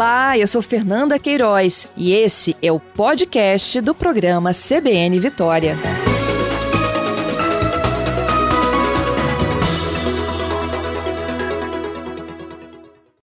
Olá, 0.00 0.38
eu 0.38 0.46
sou 0.46 0.62
Fernanda 0.62 1.18
Queiroz 1.18 1.86
e 1.94 2.10
esse 2.12 2.56
é 2.62 2.72
o 2.72 2.80
podcast 2.80 3.82
do 3.82 3.94
programa 3.94 4.50
CBN 4.54 5.20
Vitória. 5.20 5.76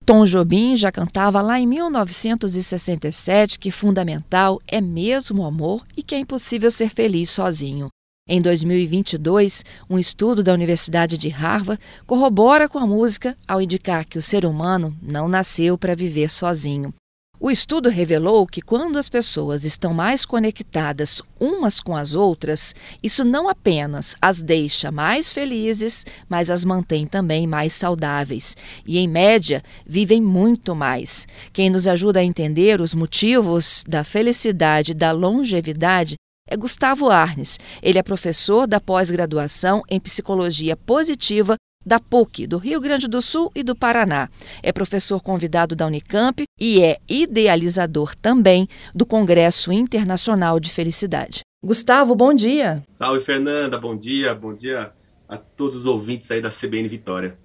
Tom 0.05 0.25
Jobim 0.25 0.77
já 0.77 0.91
cantava 0.91 1.41
lá 1.41 1.59
em 1.59 1.66
1967 1.66 3.57
que 3.57 3.71
fundamental 3.71 4.59
é 4.67 4.79
mesmo 4.79 5.41
o 5.41 5.45
amor 5.47 5.83
e 5.97 6.04
que 6.04 6.13
é 6.13 6.20
impossível 6.20 6.70
ser 6.70 6.91
feliz 6.91 7.31
sozinho. 7.31 7.89
Em 8.32 8.39
2022, 8.39 9.66
um 9.89 9.98
estudo 9.98 10.43
da 10.43 10.54
Universidade 10.54 11.18
de 11.18 11.30
Harvard 11.30 11.82
corrobora 12.05 12.70
com 12.70 12.77
a 12.77 12.86
música 12.86 13.36
ao 13.48 13.59
indicar 13.59 14.05
que 14.05 14.20
o 14.20 14.21
ser 14.21 14.45
humano 14.45 14.95
não 15.02 15.27
nasceu 15.27 15.80
para 15.80 15.95
viver 15.95 16.30
sozinho. 16.30 16.94
O 17.39 17.50
estudo 17.50 17.89
revelou 17.89 18.45
que 18.45 18.62
quando 18.62 19.00
as 19.00 19.09
pessoas 19.09 19.66
estão 19.66 19.95
mais 19.95 20.26
conectadas 20.26 21.23
umas 21.39 21.80
com 21.80 21.95
as 21.95 22.13
outras, 22.13 22.76
isso 23.02 23.23
não 23.23 23.50
apenas 23.50 24.16
as 24.22 24.44
deixa 24.44 24.91
mais 24.91 25.31
felizes, 25.31 26.05
mas 26.27 26.52
as 26.52 26.64
mantém 26.64 27.08
também 27.08 27.48
mais 27.48 27.73
saudáveis 27.73 28.55
e, 28.86 29.00
em 29.00 29.08
média, 29.08 29.64
vivem 29.88 30.22
muito 30.22 30.75
mais. 30.75 31.27
Quem 31.52 31.67
nos 31.72 31.88
ajuda 31.88 32.20
a 32.20 32.23
entender 32.23 32.80
os 32.80 32.94
motivos 32.94 33.84
da 33.88 34.03
felicidade 34.03 34.91
e 34.91 34.95
da 34.95 35.11
longevidade 35.11 36.16
é 36.49 36.58
Gustavo 36.58 37.09
Arnes. 37.09 37.58
Ele 37.81 37.99
é 37.99 38.03
professor 38.03 38.66
da 38.66 38.80
pós-graduação 38.80 39.84
em 39.89 39.99
Psicologia 39.99 40.75
Positiva 40.75 41.55
da 41.85 41.99
PUC, 41.99 42.45
do 42.45 42.58
Rio 42.58 42.81
Grande 42.81 43.08
do 43.08 43.22
Sul 43.22 43.52
e 43.55 43.63
do 43.63 43.75
Paraná. 43.75 44.30
É 44.62 44.73
professor 44.73 45.22
convidado 45.22 45.75
da 45.75 45.85
Unicamp 45.85 46.44
e 46.59 46.81
é 46.81 47.00
idealizador 47.08 48.16
também 48.16 48.67
do 48.94 49.05
Congresso 49.05 49.72
Internacional 49.72 50.59
de 50.59 50.70
Felicidade. 50.70 51.42
Gustavo, 51.64 52.16
bom 52.16 52.33
dia. 52.33 52.83
Salve, 52.94 53.22
Fernanda, 53.22 53.77
bom 53.77 53.95
dia. 53.95 54.33
Bom 54.33 54.53
dia 54.53 54.92
a 55.27 55.38
todos 55.38 55.77
os 55.77 55.86
ouvintes 55.86 56.30
aí 56.31 56.42
da 56.42 56.50
CBN 56.50 56.88
Vitória. 56.88 57.38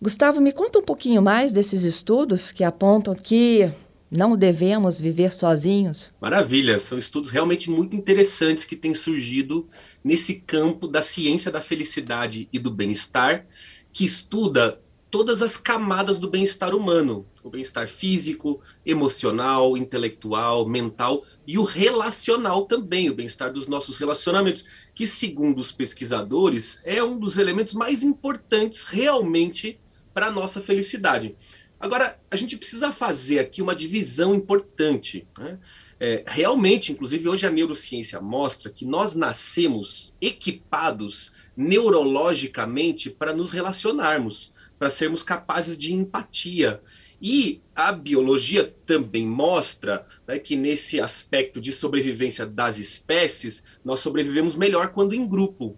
Gustavo, 0.00 0.40
me 0.40 0.52
conta 0.52 0.78
um 0.78 0.82
pouquinho 0.82 1.20
mais 1.20 1.52
desses 1.52 1.84
estudos 1.84 2.50
que 2.50 2.64
apontam 2.64 3.14
que 3.14 3.70
não 4.14 4.36
devemos 4.36 5.00
viver 5.00 5.32
sozinhos? 5.32 6.12
Maravilha, 6.20 6.78
são 6.78 6.98
estudos 6.98 7.30
realmente 7.30 7.70
muito 7.70 7.96
interessantes 7.96 8.66
que 8.66 8.76
têm 8.76 8.92
surgido 8.92 9.66
nesse 10.04 10.34
campo 10.40 10.86
da 10.86 11.00
ciência 11.00 11.50
da 11.50 11.62
felicidade 11.62 12.46
e 12.52 12.58
do 12.58 12.70
bem-estar, 12.70 13.46
que 13.90 14.04
estuda 14.04 14.78
todas 15.10 15.40
as 15.40 15.56
camadas 15.56 16.18
do 16.18 16.28
bem-estar 16.28 16.74
humano, 16.74 17.26
o 17.42 17.48
bem-estar 17.48 17.88
físico, 17.88 18.60
emocional, 18.84 19.78
intelectual, 19.78 20.68
mental 20.68 21.24
e 21.46 21.58
o 21.58 21.64
relacional 21.64 22.66
também, 22.66 23.08
o 23.08 23.14
bem-estar 23.14 23.50
dos 23.50 23.66
nossos 23.66 23.96
relacionamentos, 23.96 24.64
que 24.94 25.06
segundo 25.06 25.58
os 25.58 25.72
pesquisadores 25.72 26.82
é 26.84 27.02
um 27.02 27.18
dos 27.18 27.38
elementos 27.38 27.72
mais 27.72 28.02
importantes 28.02 28.84
realmente 28.84 29.80
para 30.12 30.26
a 30.26 30.30
nossa 30.30 30.60
felicidade. 30.60 31.34
Agora, 31.82 32.16
a 32.30 32.36
gente 32.36 32.56
precisa 32.56 32.92
fazer 32.92 33.40
aqui 33.40 33.60
uma 33.60 33.74
divisão 33.74 34.36
importante. 34.36 35.26
Né? 35.36 35.58
É, 35.98 36.22
realmente, 36.28 36.92
inclusive, 36.92 37.28
hoje 37.28 37.44
a 37.44 37.50
neurociência 37.50 38.20
mostra 38.20 38.70
que 38.70 38.86
nós 38.86 39.16
nascemos 39.16 40.14
equipados 40.20 41.32
neurologicamente 41.56 43.10
para 43.10 43.34
nos 43.34 43.50
relacionarmos, 43.50 44.52
para 44.78 44.90
sermos 44.90 45.24
capazes 45.24 45.76
de 45.76 45.92
empatia. 45.92 46.80
E 47.20 47.60
a 47.74 47.90
biologia 47.90 48.72
também 48.86 49.26
mostra 49.26 50.06
né, 50.24 50.38
que, 50.38 50.54
nesse 50.54 51.00
aspecto 51.00 51.60
de 51.60 51.72
sobrevivência 51.72 52.46
das 52.46 52.78
espécies, 52.78 53.64
nós 53.84 53.98
sobrevivemos 53.98 54.54
melhor 54.54 54.92
quando 54.92 55.14
em 55.14 55.26
grupo. 55.26 55.76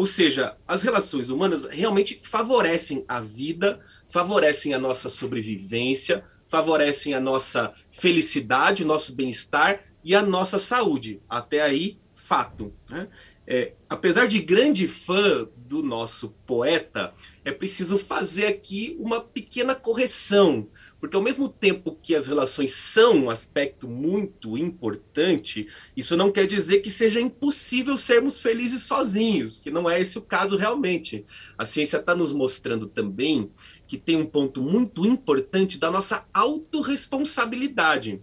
Ou 0.00 0.06
seja, 0.06 0.56
as 0.66 0.82
relações 0.82 1.28
humanas 1.28 1.64
realmente 1.64 2.22
favorecem 2.24 3.04
a 3.06 3.20
vida, 3.20 3.78
favorecem 4.08 4.72
a 4.72 4.78
nossa 4.78 5.10
sobrevivência, 5.10 6.24
favorecem 6.48 7.12
a 7.12 7.20
nossa 7.20 7.74
felicidade, 7.90 8.82
o 8.82 8.86
nosso 8.86 9.14
bem-estar 9.14 9.84
e 10.02 10.14
a 10.14 10.22
nossa 10.22 10.58
saúde. 10.58 11.20
Até 11.28 11.60
aí, 11.60 11.98
fato. 12.14 12.72
Né? 12.88 13.08
É, 13.46 13.74
apesar 13.90 14.26
de 14.26 14.40
grande 14.40 14.88
fã 14.88 15.46
do 15.54 15.82
nosso 15.82 16.30
poeta, 16.46 17.12
é 17.44 17.52
preciso 17.52 17.98
fazer 17.98 18.46
aqui 18.46 18.96
uma 18.98 19.20
pequena 19.20 19.74
correção, 19.74 20.66
porque 21.00 21.16
ao 21.16 21.22
mesmo 21.22 21.48
tempo 21.48 21.98
que 22.00 22.14
as 22.14 22.26
relações 22.26 22.72
são 22.72 23.24
um 23.24 23.30
aspecto 23.30 23.88
muito 23.88 24.58
importante, 24.58 25.66
isso 25.96 26.16
não 26.16 26.30
quer 26.30 26.46
dizer 26.46 26.80
que 26.80 26.90
seja 26.90 27.20
impossível 27.20 27.96
sermos 27.96 28.38
felizes 28.38 28.82
sozinhos, 28.82 29.58
que 29.60 29.70
não 29.70 29.88
é 29.88 29.98
esse 29.98 30.18
o 30.18 30.22
caso 30.22 30.56
realmente. 30.56 31.24
A 31.56 31.64
ciência 31.64 31.96
está 31.96 32.14
nos 32.14 32.32
mostrando 32.32 32.86
também 32.86 33.50
que 33.86 33.96
tem 33.96 34.16
um 34.16 34.26
ponto 34.26 34.60
muito 34.60 35.06
importante 35.06 35.78
da 35.78 35.90
nossa 35.90 36.26
autorresponsabilidade. 36.34 38.20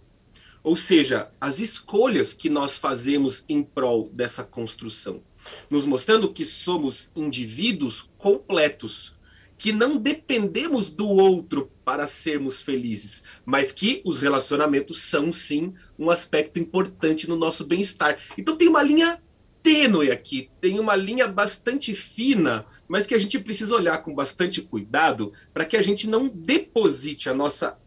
Ou 0.63 0.75
seja, 0.75 1.31
as 1.39 1.59
escolhas 1.59 2.33
que 2.33 2.49
nós 2.49 2.77
fazemos 2.77 3.43
em 3.49 3.63
prol 3.63 4.09
dessa 4.09 4.43
construção, 4.43 5.23
nos 5.71 5.85
mostrando 5.85 6.31
que 6.31 6.45
somos 6.45 7.09
indivíduos 7.15 8.09
completos, 8.17 9.16
que 9.57 9.71
não 9.71 9.97
dependemos 9.97 10.89
do 10.91 11.07
outro 11.07 11.71
para 11.83 12.05
sermos 12.05 12.61
felizes, 12.61 13.23
mas 13.45 13.71
que 13.71 14.01
os 14.05 14.19
relacionamentos 14.19 15.01
são 15.01 15.33
sim 15.33 15.73
um 15.97 16.11
aspecto 16.11 16.59
importante 16.59 17.27
no 17.27 17.35
nosso 17.35 17.65
bem-estar. 17.65 18.19
Então 18.37 18.55
tem 18.55 18.67
uma 18.67 18.83
linha 18.83 19.21
tênue 19.63 20.11
aqui, 20.11 20.49
tem 20.61 20.79
uma 20.79 20.95
linha 20.95 21.27
bastante 21.27 21.93
fina, 21.93 22.65
mas 22.87 23.07
que 23.07 23.15
a 23.15 23.19
gente 23.19 23.39
precisa 23.39 23.75
olhar 23.75 23.97
com 24.03 24.13
bastante 24.13 24.61
cuidado 24.61 25.33
para 25.53 25.65
que 25.65 25.75
a 25.75 25.81
gente 25.81 26.07
não 26.07 26.27
deposite 26.27 27.29
a 27.29 27.33
nossa 27.33 27.77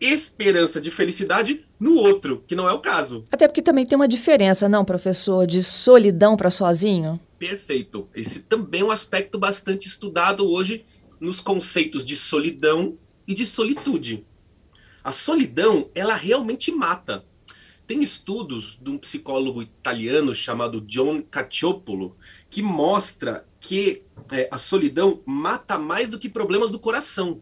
esperança 0.00 0.80
de 0.80 0.90
felicidade 0.90 1.64
no 1.80 1.94
outro, 1.94 2.44
que 2.46 2.54
não 2.54 2.68
é 2.68 2.72
o 2.72 2.80
caso. 2.80 3.24
Até 3.32 3.48
porque 3.48 3.62
também 3.62 3.86
tem 3.86 3.96
uma 3.96 4.08
diferença, 4.08 4.68
não, 4.68 4.84
professor, 4.84 5.46
de 5.46 5.62
solidão 5.62 6.36
para 6.36 6.50
sozinho? 6.50 7.18
Perfeito. 7.38 8.08
Esse 8.14 8.40
também 8.40 8.80
é 8.80 8.84
um 8.84 8.90
aspecto 8.90 9.38
bastante 9.38 9.86
estudado 9.86 10.50
hoje 10.50 10.84
nos 11.20 11.40
conceitos 11.40 12.04
de 12.04 12.16
solidão 12.16 12.98
e 13.26 13.34
de 13.34 13.46
solitude. 13.46 14.24
A 15.02 15.12
solidão, 15.12 15.90
ela 15.94 16.14
realmente 16.14 16.72
mata. 16.72 17.24
Tem 17.86 18.02
estudos 18.02 18.78
de 18.82 18.90
um 18.90 18.98
psicólogo 18.98 19.62
italiano 19.62 20.34
chamado 20.34 20.80
John 20.80 21.22
Caciopolo 21.22 22.16
que 22.50 22.60
mostra 22.60 23.46
que 23.60 24.02
é, 24.32 24.48
a 24.50 24.58
solidão 24.58 25.22
mata 25.24 25.78
mais 25.78 26.10
do 26.10 26.18
que 26.18 26.28
problemas 26.28 26.70
do 26.70 26.78
coração. 26.80 27.40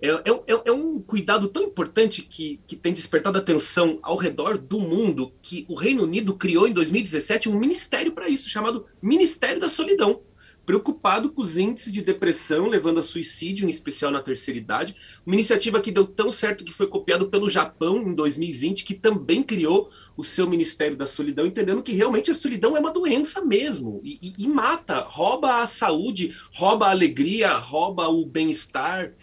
É, 0.00 0.08
é, 0.08 0.30
é, 0.46 0.62
é, 0.66 0.72
um 0.72 1.00
cuidado 1.00 1.48
tão 1.48 1.64
importante 1.64 2.22
que, 2.22 2.60
que 2.66 2.76
tem 2.76 2.92
despertado 2.92 3.36
atenção 3.36 3.98
ao 4.00 4.16
redor 4.16 4.56
do 4.56 4.78
mundo 4.78 5.32
que 5.42 5.66
o 5.68 5.74
Reino 5.74 6.04
Unido 6.04 6.34
criou 6.34 6.68
em 6.68 6.72
2017 6.72 7.48
um 7.48 7.58
ministério 7.58 8.12
para 8.12 8.28
isso, 8.28 8.48
chamado 8.48 8.86
Ministério 9.02 9.60
da 9.60 9.68
Solidão. 9.68 10.22
Preocupado 10.68 11.32
com 11.32 11.40
os 11.40 11.56
índices 11.56 11.90
de 11.90 12.02
depressão, 12.02 12.66
levando 12.66 13.00
a 13.00 13.02
suicídio, 13.02 13.66
em 13.66 13.70
especial 13.70 14.10
na 14.10 14.20
terceira 14.20 14.60
idade. 14.60 14.94
Uma 15.24 15.34
iniciativa 15.34 15.80
que 15.80 15.90
deu 15.90 16.06
tão 16.06 16.30
certo 16.30 16.62
que 16.62 16.74
foi 16.74 16.86
copiado 16.86 17.30
pelo 17.30 17.48
Japão 17.48 17.96
em 17.96 18.14
2020, 18.14 18.84
que 18.84 18.92
também 18.92 19.42
criou 19.42 19.90
o 20.14 20.22
seu 20.22 20.46
Ministério 20.46 20.94
da 20.94 21.06
Solidão, 21.06 21.46
entendendo 21.46 21.82
que 21.82 21.94
realmente 21.94 22.30
a 22.30 22.34
solidão 22.34 22.76
é 22.76 22.80
uma 22.80 22.92
doença 22.92 23.42
mesmo 23.42 24.02
e, 24.04 24.18
e, 24.20 24.44
e 24.44 24.46
mata, 24.46 25.00
rouba 25.00 25.62
a 25.62 25.66
saúde, 25.66 26.36
rouba 26.52 26.88
a 26.88 26.90
alegria, 26.90 27.56
rouba 27.56 28.06
o 28.06 28.26
bem-estar. 28.26 29.14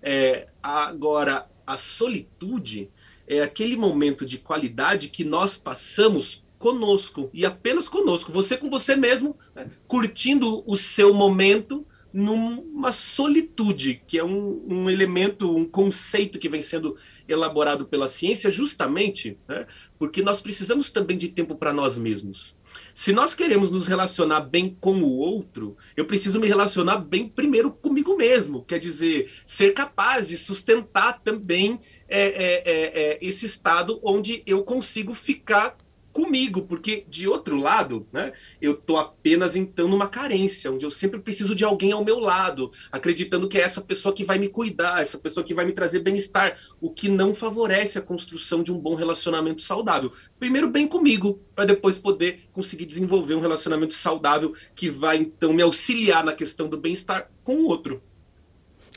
É, 0.00 0.46
agora, 0.62 1.50
a 1.66 1.76
solitude 1.76 2.92
é 3.26 3.42
aquele 3.42 3.74
momento 3.76 4.24
de 4.24 4.38
qualidade 4.38 5.08
que 5.08 5.24
nós 5.24 5.56
passamos 5.56 6.46
conosco 6.62 7.28
e 7.34 7.44
apenas 7.44 7.88
conosco, 7.88 8.30
você 8.30 8.56
com 8.56 8.70
você 8.70 8.94
mesmo, 8.94 9.36
né, 9.52 9.68
curtindo 9.88 10.62
o 10.64 10.76
seu 10.76 11.12
momento 11.12 11.84
numa 12.12 12.92
solitude, 12.92 14.02
que 14.06 14.18
é 14.18 14.24
um, 14.24 14.64
um, 14.68 14.90
elemento, 14.90 15.56
um 15.56 15.64
conceito 15.64 16.38
que 16.38 16.48
vem 16.48 16.60
sendo 16.60 16.96
elaborado 17.26 17.86
pela 17.86 18.06
ciência, 18.06 18.50
justamente 18.50 19.38
né, 19.48 19.66
porque 19.98 20.22
nós 20.22 20.40
precisamos 20.40 20.90
também 20.90 21.16
de 21.16 21.28
tempo 21.28 21.56
para 21.56 21.72
nós 21.72 21.96
mesmos. 21.96 22.54
Se 22.94 23.12
nós 23.12 23.34
queremos 23.34 23.70
nos 23.70 23.86
relacionar 23.86 24.40
bem 24.40 24.76
com 24.78 24.94
o 25.02 25.16
outro, 25.16 25.76
eu 25.96 26.04
preciso 26.04 26.38
me 26.38 26.46
relacionar 26.46 26.98
bem 26.98 27.26
primeiro 27.28 27.72
comigo 27.72 28.16
mesmo, 28.16 28.62
quer 28.62 28.78
dizer, 28.78 29.30
ser 29.46 29.72
capaz 29.72 30.28
de 30.28 30.36
sustentar 30.36 31.20
também 31.22 31.80
é, 32.08 32.20
é, 32.20 32.62
é, 32.64 33.12
é 33.12 33.18
esse 33.22 33.46
estado 33.46 33.98
onde 34.02 34.42
eu 34.46 34.62
consigo 34.62 35.14
ficar 35.14 35.76
comigo, 36.12 36.62
porque 36.62 37.04
de 37.08 37.26
outro 37.26 37.56
lado, 37.56 38.06
né, 38.12 38.32
eu 38.60 38.74
tô 38.74 38.96
apenas 38.96 39.56
então 39.56 39.88
numa 39.88 40.08
carência, 40.08 40.70
onde 40.70 40.84
eu 40.84 40.90
sempre 40.90 41.18
preciso 41.20 41.54
de 41.54 41.64
alguém 41.64 41.92
ao 41.92 42.04
meu 42.04 42.18
lado, 42.18 42.70
acreditando 42.90 43.48
que 43.48 43.58
é 43.58 43.62
essa 43.62 43.80
pessoa 43.80 44.14
que 44.14 44.24
vai 44.24 44.38
me 44.38 44.48
cuidar, 44.48 45.00
essa 45.00 45.18
pessoa 45.18 45.44
que 45.44 45.54
vai 45.54 45.64
me 45.64 45.72
trazer 45.72 46.00
bem-estar, 46.00 46.58
o 46.80 46.90
que 46.90 47.08
não 47.08 47.34
favorece 47.34 47.98
a 47.98 48.02
construção 48.02 48.62
de 48.62 48.72
um 48.72 48.78
bom 48.78 48.94
relacionamento 48.94 49.62
saudável. 49.62 50.12
Primeiro 50.38 50.70
bem 50.70 50.86
comigo, 50.86 51.40
para 51.54 51.64
depois 51.64 51.98
poder 51.98 52.48
conseguir 52.52 52.86
desenvolver 52.86 53.34
um 53.34 53.40
relacionamento 53.40 53.94
saudável 53.94 54.52
que 54.74 54.88
vai 54.88 55.16
então 55.18 55.52
me 55.52 55.62
auxiliar 55.62 56.22
na 56.24 56.32
questão 56.32 56.68
do 56.68 56.76
bem-estar 56.76 57.30
com 57.42 57.56
o 57.56 57.68
outro. 57.68 58.02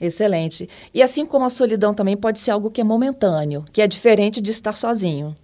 Excelente. 0.02 0.68
E 0.94 1.02
assim 1.02 1.26
como 1.26 1.46
a 1.46 1.50
solidão 1.50 1.94
também 1.94 2.18
pode 2.18 2.40
ser 2.40 2.52
algo 2.52 2.70
que 2.70 2.82
é 2.82 2.84
momentâneo, 2.84 3.64
que 3.72 3.82
é 3.82 3.88
diferente 3.88 4.42
de 4.42 4.52
estar 4.52 4.74
sozinho. 4.74 5.36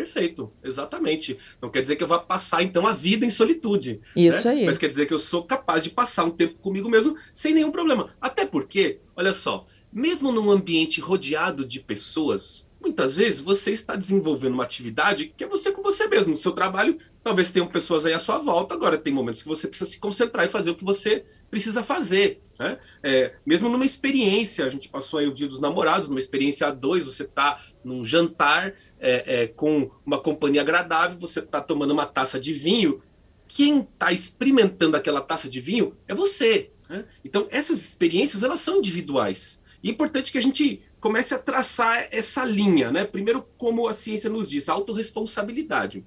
Perfeito, 0.00 0.50
exatamente. 0.64 1.36
Não 1.60 1.68
quer 1.68 1.82
dizer 1.82 1.94
que 1.94 2.02
eu 2.02 2.08
vá 2.08 2.18
passar 2.18 2.62
então 2.62 2.86
a 2.86 2.92
vida 2.92 3.26
em 3.26 3.30
solitude. 3.30 4.00
Isso 4.16 4.48
né? 4.48 4.54
aí. 4.54 4.64
Mas 4.64 4.78
quer 4.78 4.88
dizer 4.88 5.04
que 5.04 5.12
eu 5.12 5.18
sou 5.18 5.44
capaz 5.44 5.84
de 5.84 5.90
passar 5.90 6.24
um 6.24 6.30
tempo 6.30 6.54
comigo 6.58 6.88
mesmo 6.88 7.16
sem 7.34 7.52
nenhum 7.52 7.70
problema. 7.70 8.14
Até 8.18 8.46
porque, 8.46 9.00
olha 9.14 9.34
só, 9.34 9.66
mesmo 9.92 10.32
num 10.32 10.50
ambiente 10.50 11.02
rodeado 11.02 11.66
de 11.66 11.80
pessoas, 11.80 12.66
muitas 12.80 13.16
vezes 13.16 13.40
você 13.40 13.72
está 13.72 13.94
desenvolvendo 13.94 14.54
uma 14.54 14.64
atividade 14.64 15.34
que 15.36 15.44
é 15.44 15.46
você 15.46 15.70
com 15.70 15.82
você 15.82 16.08
mesmo. 16.08 16.32
No 16.32 16.36
seu 16.38 16.52
trabalho, 16.52 16.96
talvez 17.22 17.52
tenham 17.52 17.66
pessoas 17.66 18.06
aí 18.06 18.14
à 18.14 18.18
sua 18.18 18.38
volta, 18.38 18.74
agora 18.74 18.96
tem 18.96 19.12
momentos 19.12 19.42
que 19.42 19.48
você 19.48 19.68
precisa 19.68 19.90
se 19.90 19.98
concentrar 19.98 20.46
e 20.46 20.48
fazer 20.48 20.70
o 20.70 20.74
que 20.74 20.84
você 20.84 21.24
precisa 21.50 21.82
fazer. 21.82 22.40
Né? 22.58 22.78
É, 23.02 23.34
mesmo 23.44 23.68
numa 23.68 23.84
experiência, 23.84 24.64
a 24.64 24.68
gente 24.68 24.88
passou 24.88 25.20
aí 25.20 25.26
o 25.26 25.34
dia 25.34 25.46
dos 25.46 25.60
namorados, 25.60 26.08
numa 26.08 26.20
experiência 26.20 26.66
a 26.66 26.70
dois, 26.70 27.04
você 27.04 27.24
está 27.24 27.60
num 27.84 28.04
jantar 28.04 28.74
é, 29.00 29.42
é, 29.42 29.46
com 29.46 29.90
uma 30.04 30.20
companhia 30.20 30.60
agradável, 30.60 31.18
você 31.18 31.40
está 31.40 31.60
tomando 31.60 31.92
uma 31.92 32.06
taça 32.06 32.38
de 32.38 32.52
vinho. 32.52 33.00
Quem 33.48 33.80
está 33.80 34.12
experimentando 34.12 34.96
aquela 34.96 35.20
taça 35.20 35.48
de 35.48 35.60
vinho 35.60 35.96
é 36.06 36.14
você. 36.14 36.70
Né? 36.88 37.04
Então, 37.24 37.48
essas 37.50 37.82
experiências 37.82 38.42
elas 38.42 38.60
são 38.60 38.76
individuais. 38.76 39.60
E 39.82 39.88
é 39.88 39.92
importante 39.92 40.30
que 40.30 40.38
a 40.38 40.42
gente 40.42 40.82
comece 41.00 41.34
a 41.34 41.38
traçar 41.38 42.08
essa 42.10 42.44
linha, 42.44 42.92
né? 42.92 43.04
Primeiro, 43.04 43.46
como 43.56 43.88
a 43.88 43.94
ciência 43.94 44.28
nos 44.28 44.48
diz, 44.48 44.68
autorresponsabilidade. 44.68 46.04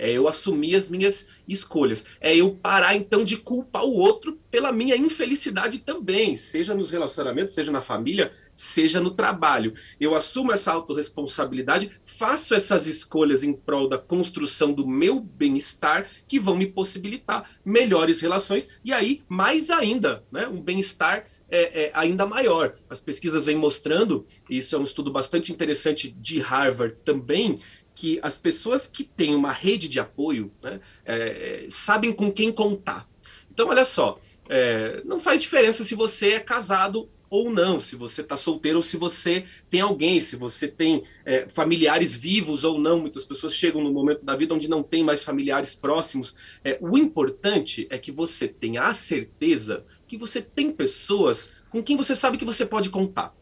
É 0.00 0.10
eu 0.10 0.26
assumir 0.26 0.74
as 0.74 0.88
minhas 0.88 1.26
escolhas. 1.46 2.06
É 2.20 2.34
eu 2.34 2.52
parar, 2.54 2.96
então, 2.96 3.22
de 3.22 3.36
culpar 3.36 3.84
o 3.84 3.94
outro 3.94 4.40
pela 4.50 4.72
minha 4.72 4.96
infelicidade 4.96 5.80
também, 5.80 6.34
seja 6.36 6.74
nos 6.74 6.90
relacionamentos, 6.90 7.54
seja 7.54 7.70
na 7.70 7.82
família, 7.82 8.32
seja 8.54 8.98
no 8.98 9.10
trabalho. 9.10 9.74
Eu 10.00 10.14
assumo 10.14 10.52
essa 10.52 10.72
autorresponsabilidade, 10.72 11.90
faço 12.02 12.54
essas 12.54 12.86
escolhas 12.86 13.44
em 13.44 13.52
prol 13.52 13.88
da 13.88 13.98
construção 13.98 14.72
do 14.72 14.86
meu 14.86 15.20
bem-estar, 15.20 16.08
que 16.26 16.40
vão 16.40 16.56
me 16.56 16.66
possibilitar 16.66 17.48
melhores 17.64 18.20
relações, 18.20 18.68
e 18.82 18.92
aí, 18.92 19.22
mais 19.28 19.68
ainda, 19.68 20.24
né? 20.32 20.48
Um 20.48 20.60
bem-estar 20.60 21.26
é, 21.50 21.84
é, 21.84 21.90
ainda 21.94 22.26
maior. 22.26 22.74
As 22.88 23.00
pesquisas 23.00 23.46
vêm 23.46 23.56
mostrando, 23.56 24.26
e 24.48 24.58
isso 24.58 24.74
é 24.74 24.78
um 24.78 24.84
estudo 24.84 25.10
bastante 25.10 25.52
interessante 25.52 26.10
de 26.10 26.38
Harvard 26.38 26.96
também, 27.04 27.58
que 27.94 28.18
as 28.22 28.38
pessoas 28.38 28.86
que 28.86 29.04
têm 29.04 29.34
uma 29.34 29.52
rede 29.52 29.88
de 29.88 30.00
apoio 30.00 30.52
né, 30.62 30.80
é, 31.04 31.66
sabem 31.68 32.12
com 32.12 32.30
quem 32.30 32.50
contar. 32.52 33.08
Então, 33.50 33.68
olha 33.68 33.84
só, 33.84 34.20
é, 34.48 35.02
não 35.04 35.20
faz 35.20 35.40
diferença 35.40 35.84
se 35.84 35.94
você 35.94 36.34
é 36.34 36.40
casado 36.40 37.08
ou 37.30 37.48
não, 37.48 37.78
se 37.78 37.94
você 37.94 38.22
está 38.22 38.36
solteiro 38.36 38.78
ou 38.78 38.82
se 38.82 38.96
você 38.96 39.44
tem 39.70 39.80
alguém, 39.80 40.20
se 40.20 40.34
você 40.34 40.66
tem 40.66 41.04
é, 41.24 41.48
familiares 41.48 42.14
vivos 42.16 42.64
ou 42.64 42.78
não. 42.78 42.98
Muitas 42.98 43.24
pessoas 43.24 43.54
chegam 43.54 43.82
no 43.82 43.92
momento 43.92 44.24
da 44.24 44.34
vida 44.34 44.52
onde 44.52 44.68
não 44.68 44.82
tem 44.82 45.04
mais 45.04 45.22
familiares 45.22 45.74
próximos. 45.76 46.34
É, 46.64 46.76
o 46.80 46.98
importante 46.98 47.86
é 47.88 47.96
que 47.96 48.10
você 48.10 48.48
tenha 48.48 48.82
a 48.82 48.92
certeza 48.92 49.86
que 50.10 50.16
você 50.16 50.42
tem 50.42 50.72
pessoas 50.72 51.52
com 51.68 51.80
quem 51.80 51.96
você 51.96 52.16
sabe 52.16 52.36
que 52.36 52.44
você 52.44 52.66
pode 52.66 52.90
contar. 52.90 53.32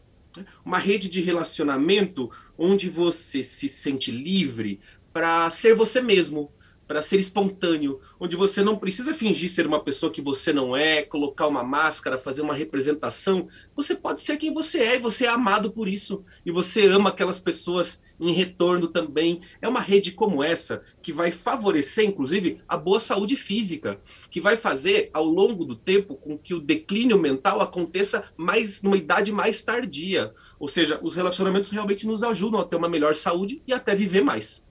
Uma 0.63 0.77
rede 0.77 1.09
de 1.09 1.19
relacionamento 1.19 2.29
onde 2.55 2.87
você 2.87 3.43
se 3.43 3.67
sente 3.67 4.11
livre 4.11 4.79
para 5.11 5.49
ser 5.49 5.73
você 5.73 5.99
mesmo, 5.99 6.51
para 6.89 7.03
ser 7.03 7.19
espontâneo, 7.19 8.01
onde 8.19 8.35
você 8.35 8.63
não 8.63 8.75
precisa 8.75 9.13
fingir 9.13 9.47
ser 9.47 9.67
uma 9.67 9.79
pessoa 9.79 10.11
que 10.11 10.23
você 10.23 10.51
não 10.51 10.75
é, 10.75 11.03
colocar 11.03 11.45
uma 11.45 11.63
máscara, 11.63 12.17
fazer 12.17 12.41
uma 12.41 12.55
representação. 12.55 13.47
Você 13.75 13.93
pode 13.93 14.21
ser 14.21 14.37
quem 14.37 14.51
você 14.51 14.79
é 14.79 14.95
e 14.95 14.99
você 14.99 15.27
é 15.27 15.29
amado 15.29 15.71
por 15.71 15.87
isso. 15.87 16.25
E 16.43 16.51
você 16.51 16.87
ama 16.87 17.11
aquelas 17.11 17.39
pessoas 17.39 18.01
em 18.19 18.31
retorno 18.31 18.87
também. 18.87 19.39
É 19.61 19.67
uma 19.67 19.81
rede 19.81 20.13
como 20.13 20.43
essa 20.43 20.81
que 20.99 21.13
vai 21.13 21.29
favorecer, 21.29 22.05
inclusive, 22.05 22.57
a 22.67 22.75
boa 22.75 22.99
saúde 22.99 23.35
física, 23.35 24.01
que 24.31 24.41
vai 24.41 24.57
fazer 24.57 25.11
ao 25.13 25.25
longo 25.25 25.65
do 25.65 25.75
tempo 25.75 26.15
com 26.15 26.39
que 26.39 26.55
o 26.55 26.59
declínio 26.59 27.19
mental 27.19 27.61
aconteça 27.61 28.23
mais 28.35 28.81
numa 28.81 28.97
idade 28.97 29.31
mais 29.31 29.61
tardia. 29.61 30.33
Ou 30.59 30.67
seja, 30.67 30.99
os 31.03 31.13
relacionamentos 31.13 31.69
realmente 31.69 32.07
nos 32.07 32.23
ajudam 32.23 32.59
a 32.59 32.65
ter 32.65 32.77
uma 32.77 32.89
melhor 32.89 33.13
saúde 33.13 33.61
e 33.67 33.73
até 33.73 33.93
viver 33.93 34.23
mais. 34.23 34.67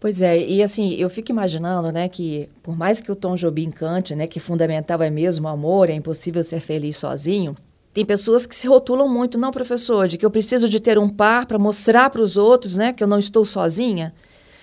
Pois 0.00 0.22
é, 0.22 0.38
e 0.38 0.62
assim, 0.62 0.94
eu 0.94 1.10
fico 1.10 1.32
imaginando, 1.32 1.90
né, 1.90 2.08
que 2.08 2.48
por 2.62 2.76
mais 2.76 3.00
que 3.00 3.10
o 3.10 3.16
Tom 3.16 3.34
Jobim 3.34 3.70
cante, 3.70 4.14
né, 4.14 4.28
que 4.28 4.38
fundamental 4.38 5.02
é 5.02 5.10
mesmo 5.10 5.46
o 5.46 5.50
amor, 5.50 5.90
é 5.90 5.92
impossível 5.92 6.42
ser 6.42 6.60
feliz 6.60 6.96
sozinho, 6.96 7.56
tem 7.92 8.04
pessoas 8.04 8.46
que 8.46 8.54
se 8.54 8.68
rotulam 8.68 9.08
muito, 9.08 9.36
não, 9.36 9.50
professor, 9.50 10.06
de 10.06 10.16
que 10.16 10.24
eu 10.24 10.30
preciso 10.30 10.68
de 10.68 10.78
ter 10.78 10.98
um 10.98 11.08
par 11.08 11.46
para 11.46 11.58
mostrar 11.58 12.10
para 12.10 12.22
os 12.22 12.36
outros, 12.36 12.76
né, 12.76 12.92
que 12.92 13.02
eu 13.02 13.08
não 13.08 13.18
estou 13.18 13.44
sozinha. 13.44 14.14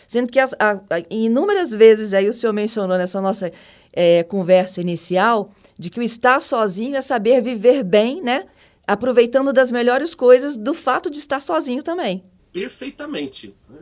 Sendo 0.08 0.32
que 0.32 0.40
as, 0.40 0.54
a, 0.54 0.74
a, 0.90 1.02
inúmeras 1.10 1.72
vezes 1.72 2.14
aí 2.14 2.30
o 2.30 2.34
senhor 2.34 2.54
mencionou 2.54 2.98
nessa 2.98 3.20
nossa 3.20 3.52
é, 3.92 4.24
conversa 4.24 4.80
inicial 4.80 5.50
de 5.78 5.90
que 5.90 6.00
o 6.00 6.04
estar 6.04 6.42
sozinho 6.42 6.96
é 6.96 7.02
saber 7.02 7.42
viver 7.42 7.84
bem, 7.84 8.22
né? 8.22 8.46
Aproveitando 8.88 9.52
das 9.52 9.72
melhores 9.72 10.14
coisas 10.14 10.56
do 10.56 10.74
fato 10.74 11.10
de 11.10 11.18
estar 11.18 11.42
sozinho 11.42 11.82
também. 11.82 12.24
Perfeitamente. 12.54 13.54
Né? 13.68 13.80